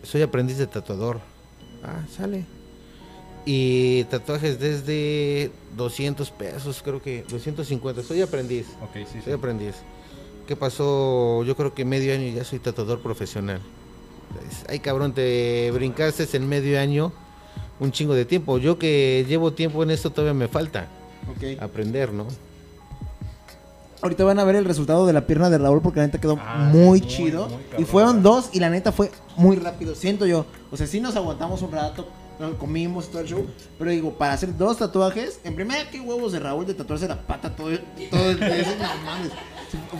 [0.03, 1.19] Soy aprendiz de tatuador.
[1.83, 2.45] Ah, sale.
[3.45, 8.03] Y tatuajes desde 200 pesos, creo que 250.
[8.03, 9.21] Soy aprendiz, Ok, sí, sí.
[9.23, 9.75] soy aprendiz.
[10.47, 11.43] ¿Qué pasó?
[11.43, 13.59] Yo creo que medio año ya soy tatuador profesional.
[14.49, 17.11] Es- Ay, cabrón, te brincaste en medio año
[17.79, 18.57] un chingo de tiempo.
[18.59, 20.87] Yo que llevo tiempo en esto todavía me falta
[21.35, 21.59] Ok.
[21.61, 22.27] aprender, ¿no?
[24.03, 26.37] Ahorita van a ver el resultado de la pierna de Raúl porque la neta quedó
[26.41, 27.47] Ah, muy chido.
[27.47, 29.93] muy y fueron dos y la neta fue muy rápido.
[29.93, 30.45] Siento yo.
[30.71, 32.07] O sea, sí nos aguantamos un rato,
[32.57, 33.47] comimos todo el show.
[33.77, 37.21] Pero digo, para hacer dos tatuajes, en primera, qué huevos de Raúl de tatuarse la
[37.21, 39.31] pata todo, el- todo el eso, no mames.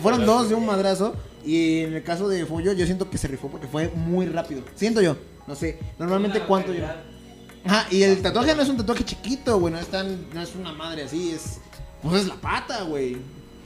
[0.02, 1.14] Fueron dos de un madrazo.
[1.44, 4.62] Y en el caso de Follo, yo siento que se rifó porque fue muy rápido.
[4.76, 5.16] Siento yo.
[5.46, 5.78] No sé.
[5.98, 6.84] Normalmente cuánto yo.
[7.64, 9.72] Ajá, y el tatuaje no es un tatuaje chiquito, güey.
[9.72, 11.58] No es, tan- no es una madre así, es.
[12.02, 13.16] Pues es la pata, güey.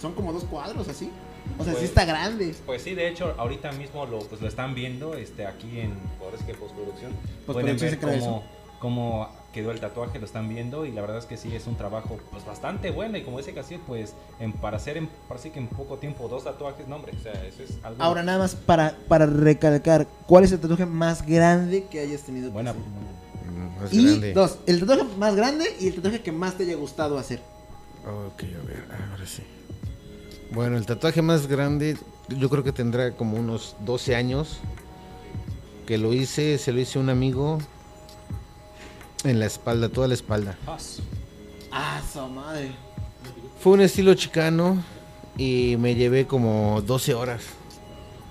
[0.00, 1.10] Son como dos cuadros así.
[1.58, 2.54] O sea, sí Pues- está grande.
[2.66, 6.36] Pues sí, de hecho, ahorita mismo lo, pues, lo están viendo este, aquí en ahora
[6.38, 7.12] sí que postproducción.
[7.12, 8.44] Pueden Postproducción ver se crea cómo,
[8.78, 11.76] cómo quedó el tatuaje, lo están viendo y la verdad es que sí, es un
[11.76, 15.58] trabajo pues bastante bueno y como dice Casi, pues en, para hacer en, parece que
[15.58, 18.02] en poco tiempo dos tatuajes, no hombre, o sea, eso es algo...
[18.02, 22.50] Ahora, nada más para, para recalcar, ¿cuál es el tatuaje más grande que hayas tenido?
[22.50, 22.74] Buena,
[23.80, 24.32] Más Y grande.
[24.34, 27.40] dos, el tatuaje más grande y el tatuaje que más te haya gustado hacer.
[28.04, 29.42] Ok, a ver, ahora sí.
[30.52, 31.96] Bueno, el tatuaje más grande,
[32.28, 34.58] yo creo que tendrá como unos 12 años.
[35.86, 37.58] Que lo hice, se lo hice a un amigo
[39.28, 40.56] en la espalda, toda la espalda.
[41.72, 42.70] Ah, su- madre.
[43.60, 44.82] Fue un estilo chicano
[45.36, 47.42] y me llevé como 12 horas.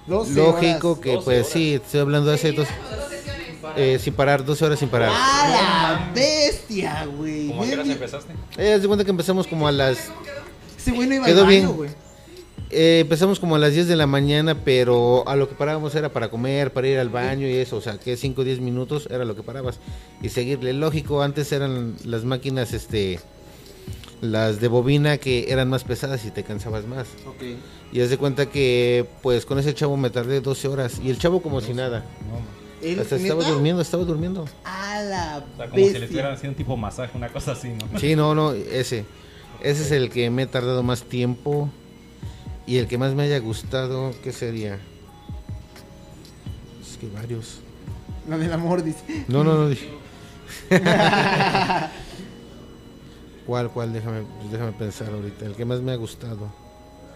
[0.07, 1.03] 12 Lógico horas.
[1.03, 1.49] que 12 pues horas.
[1.53, 3.55] sí, estoy hablando de hace dos, Dos sesiones.
[3.75, 5.09] eh, sin parar, 12 horas sin parar.
[5.13, 7.47] ¡Ah, la bestia, güey!
[7.47, 8.33] ¿Cómo a qué horas empezaste?
[8.57, 9.97] Eh, de cuenta que empezamos como a las
[10.77, 11.75] Ese güey no iba Quedó al baño, bien.
[11.75, 11.89] güey.
[12.77, 16.09] Eh, empezamos como a las 10 de la mañana, pero a lo que parábamos era
[16.09, 19.07] para comer, para ir al baño y eso, o sea, que 5 o 10 minutos
[19.09, 19.79] era lo que parabas.
[20.21, 23.21] Y seguirle, lógico, antes eran las máquinas, este,
[24.19, 27.07] las de bobina que eran más pesadas y te cansabas más.
[27.25, 27.43] Ok.
[27.93, 31.17] Y haz de cuenta que, pues, con ese chavo me tardé 12 horas y el
[31.17, 32.03] chavo como si nada.
[32.27, 32.51] No, hombre.
[32.81, 33.53] ¿Él, Hasta estaba neta?
[33.53, 34.45] durmiendo, estaba durmiendo.
[34.65, 36.03] A la O sea, como si le bestia.
[36.03, 37.97] estuvieran haciendo un tipo masaje, una cosa así, ¿no?
[37.99, 39.05] Sí, no, no, ese.
[39.61, 41.69] Ese es el que me he tardado más tiempo.
[42.67, 44.79] Y el que más me haya gustado, ¿qué sería?
[46.81, 47.59] Es que varios.
[48.27, 49.25] La del amor, dice.
[49.27, 49.69] No, no, no.
[49.69, 49.89] dije.
[53.45, 53.93] ¿Cuál, cuál?
[53.93, 55.45] Déjame, déjame pensar ahorita.
[55.45, 56.51] El que más me ha gustado.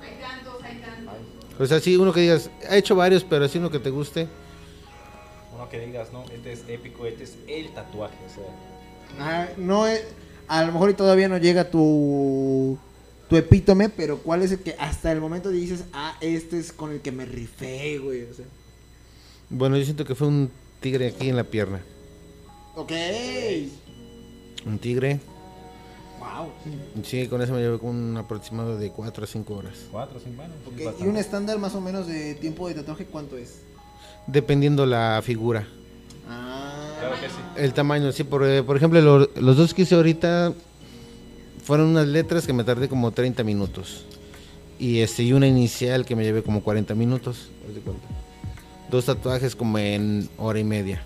[0.03, 1.15] Hay tantos, hay tantos.
[1.59, 4.27] O sea, sí, uno que digas, ha hecho varios, pero así uno que te guste.
[5.55, 8.43] Uno que digas, no, este es épico, este es el tatuaje, o sea.
[9.19, 10.05] Ah, no es,
[10.47, 12.77] a lo mejor y todavía no llega tu
[13.29, 16.91] tu epítome, pero ¿cuál es el que hasta el momento dices, ah, este es con
[16.91, 18.23] el que me rifé, güey?
[18.23, 18.45] O sea,
[19.49, 20.49] Bueno, yo siento que fue un
[20.79, 21.81] tigre aquí en la pierna.
[22.75, 22.91] ok.
[24.65, 25.19] Un tigre.
[26.19, 26.49] Wow.
[27.03, 29.73] Sí, con eso me llevé con un aproximado de 4 a 5 horas.
[29.89, 30.55] Cuatro, cinco años.
[30.77, 33.59] sí, Ok, ¿Y un estándar más o menos de tiempo de tatuaje cuánto es?
[34.27, 35.65] Dependiendo la figura.
[36.27, 37.35] Ah, Claro que sí.
[37.55, 40.53] El tamaño, sí, por, eh, por ejemplo, lo- los dos que hice ahorita
[41.69, 44.03] fueron unas letras que me tardé como 30 minutos.
[44.79, 47.51] Y este y una inicial que me llevé como 40 minutos.
[48.89, 51.03] Dos tatuajes como en hora y media.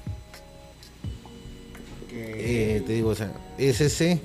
[2.13, 4.21] Eh, te digo, o sea, es ese.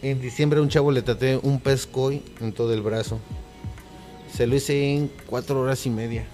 [0.00, 3.18] En diciembre a un chavo le tatué un pez koi en todo el brazo.
[4.34, 6.24] Se lo hice en cuatro horas y media.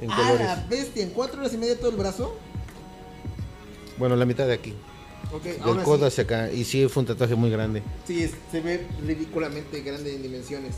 [0.00, 0.46] En ah, colores.
[0.46, 2.36] la bestia, en cuatro horas y media todo el brazo.
[3.98, 4.74] Bueno, la mitad de aquí.
[5.32, 6.50] Ok, Del codo hacia acá.
[6.52, 7.82] Y sí, fue un tatuaje muy grande.
[8.06, 10.74] sí, es- se ve ridículamente grande en dimensiones.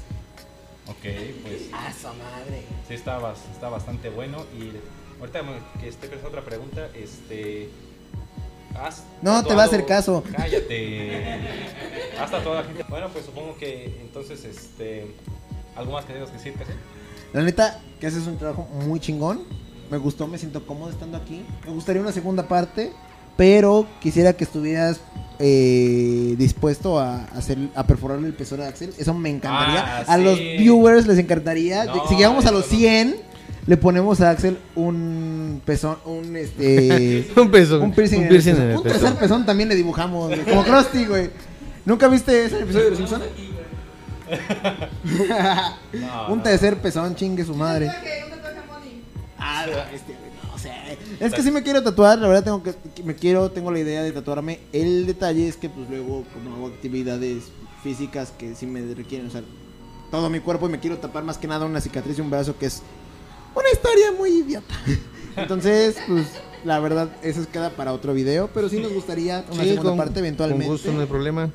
[0.86, 1.02] Ok,
[1.42, 2.62] pues Ah, esa madre.
[2.88, 3.20] sí está,
[3.52, 4.44] está bastante bueno.
[4.58, 4.72] Y
[5.20, 5.42] ahorita
[5.80, 7.68] que esté pensando otra pregunta, este...
[8.74, 10.24] ¿has No, te va a hacer tatuado- caso.
[10.34, 11.40] Cállate.
[12.18, 12.84] ¿Has tatuado a gente?
[12.88, 15.14] Bueno, pues supongo que entonces, este...
[15.76, 16.72] ¿Algo más que tengas que decir, Casi?
[17.32, 19.42] La neta, que haces un trabajo muy chingón.
[19.90, 21.44] Me gustó, me siento cómodo estando aquí.
[21.66, 22.92] Me gustaría una segunda parte,
[23.38, 24.98] pero quisiera que estuvieras
[25.38, 28.92] eh, dispuesto a hacer a perforarle el pezón a Axel.
[28.98, 30.00] Eso me encantaría.
[30.00, 30.24] Ah, a sí.
[30.24, 31.84] los viewers les encantaría.
[31.84, 32.78] No, si llegamos a los eso no.
[32.80, 33.16] 100,
[33.68, 37.80] le ponemos a Axel un pezón, un este un peso.
[37.80, 38.72] un piercing, en, piercing el en pezón.
[38.72, 41.30] el Un tercer pezón también le dibujamos, güey, como Krusty, güey.
[41.84, 43.24] ¿Nunca viste ese episodio de Los Simpsons?
[45.92, 47.86] No, un tercer pezón, chingue su madre.
[47.86, 49.02] Un tatuaje, un tatuaje money.
[49.38, 50.16] Ah, bestia,
[50.62, 51.24] güey, no sé.
[51.24, 53.78] Es que sí me quiero tatuar, la verdad tengo que que me quiero, tengo la
[53.80, 54.60] idea de tatuarme.
[54.72, 57.44] El detalle es que pues luego como hago actividades
[57.82, 59.44] físicas que sí me requieren usar
[60.10, 62.56] todo mi cuerpo y me quiero tapar más que nada una cicatriz de un brazo
[62.58, 62.82] que es
[63.54, 64.74] una historia muy idiota.
[65.36, 66.26] Entonces, pues
[66.64, 69.98] la verdad eso queda para otro video, pero sí nos gustaría una Sí, segunda con-
[69.98, 70.64] parte eventualmente.
[70.66, 71.50] Con gusto, no hay problema.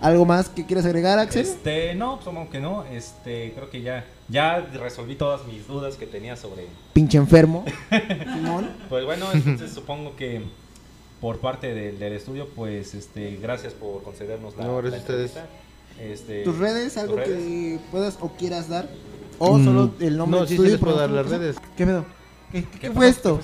[0.00, 1.42] ¿Algo más que quieras agregar, Axel?
[1.42, 2.84] Este, no, supongo que no.
[2.84, 6.66] Este, creo que ya, ya resolví todas mis dudas que tenía sobre.
[6.92, 7.64] Pinche enfermo.
[8.34, 8.70] Simón.
[8.88, 10.42] Pues bueno, entonces supongo que
[11.20, 15.02] por parte del, del estudio, pues, este, gracias por concedernos la, No, la gracias a
[15.04, 15.30] ustedes.
[15.36, 15.58] entrevista.
[16.00, 16.96] Este, ¿Tus redes?
[16.96, 17.38] ¿Algo ¿tus redes?
[17.42, 18.88] que puedas o quieras dar?
[19.40, 21.56] ¿O Mm, solo el nombre no, del sí, sí estudio les puedo dar las redes.
[21.76, 22.04] ¿Qué pedo?
[22.52, 22.94] ¿Qué, qué- qué pasó?
[22.98, 23.40] fue esto?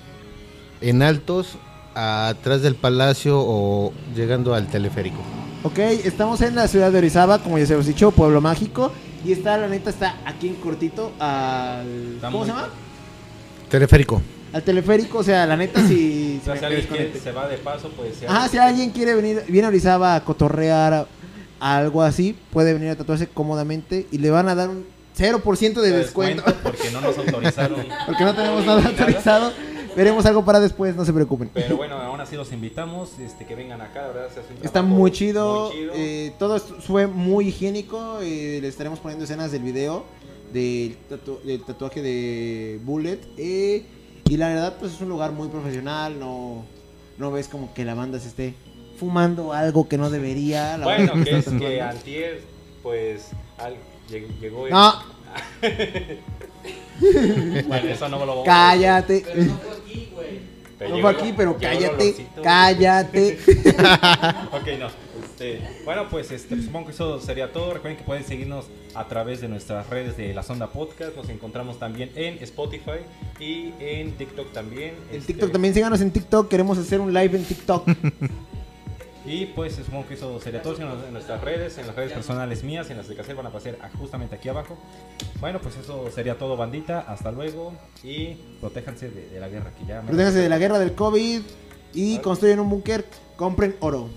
[0.80, 1.58] en Altos,
[1.94, 5.18] atrás del Palacio o llegando al teleférico.
[5.64, 8.90] Ok, estamos en la ciudad de Orizaba, como ya se os dicho, pueblo mágico.
[9.22, 12.16] Y está, la neta, está aquí en cortito al...
[12.22, 12.68] ¿Cómo se llama?
[13.68, 14.22] Teleférico.
[14.54, 16.19] Al teleférico, o sea, la neta, si...
[16.40, 17.20] O sea, me si alguien quiere- desconecte.
[17.20, 18.16] se va de paso, pues...
[18.16, 21.06] si Ajá, si alguien quiere venir, viene a Orizaba a cotorrear a-
[21.60, 24.84] algo así, puede venir a tatuarse cómodamente y le van a dar un
[25.18, 26.42] 0% de descuento.
[26.62, 27.84] Porque no nos autorizaron.
[28.06, 29.52] Porque no tenemos nada autorizado.
[29.96, 31.50] Veremos algo para después, no se preocupen.
[31.52, 34.64] Pero bueno, aún así los invitamos este, que vengan acá, la verdad se hace un
[34.64, 35.64] Está muy chido.
[35.66, 35.92] muy chido.
[35.96, 38.20] eh, todo fue muy higiénico.
[38.22, 40.04] eh, le estaremos poniendo escenas del video
[40.52, 43.18] del, tatu- del tatuaje de Bullet.
[43.36, 43.84] eh,
[44.30, 46.18] y la verdad, pues es un lugar muy profesional.
[46.18, 46.64] No,
[47.18, 48.54] no ves como que la banda se esté
[48.98, 50.78] fumando algo que no debería.
[50.78, 52.42] La Bueno, que es que antier,
[52.82, 53.28] pues,
[53.58, 53.76] al-
[54.08, 54.72] lleg- llegó el...
[54.72, 54.94] No,
[57.66, 59.24] Bueno, eso no me lo a cállate.
[59.26, 60.40] Pero no fue aquí, güey.
[60.78, 62.26] Pero No fue aquí, pero cállate.
[62.42, 63.38] Cállate.
[64.52, 65.09] ok, no.
[65.40, 67.72] Este, bueno, pues este, supongo que eso sería todo.
[67.72, 71.16] Recuerden que pueden seguirnos a través de nuestras redes de La Sonda Podcast.
[71.16, 73.00] Nos encontramos también en Spotify
[73.38, 74.94] y en TikTok también.
[75.10, 76.46] En Este, TikTok también síganos en TikTok.
[76.48, 77.88] Queremos hacer un live en TikTok.
[79.26, 80.76] Y pues supongo que eso sería todo.
[81.06, 83.78] En nuestras redes, en las redes personales mías, en las de Cacer van a aparecer
[83.82, 84.78] a- justamente aquí abajo.
[85.40, 87.00] Bueno, pues eso sería todo, bandita.
[87.00, 90.00] Hasta luego y protéjanse de, de la guerra que ya.
[90.00, 91.42] Protéjanse de la guerra del COVID
[91.94, 93.04] y construyen un búnker.
[93.36, 94.10] Compren oro.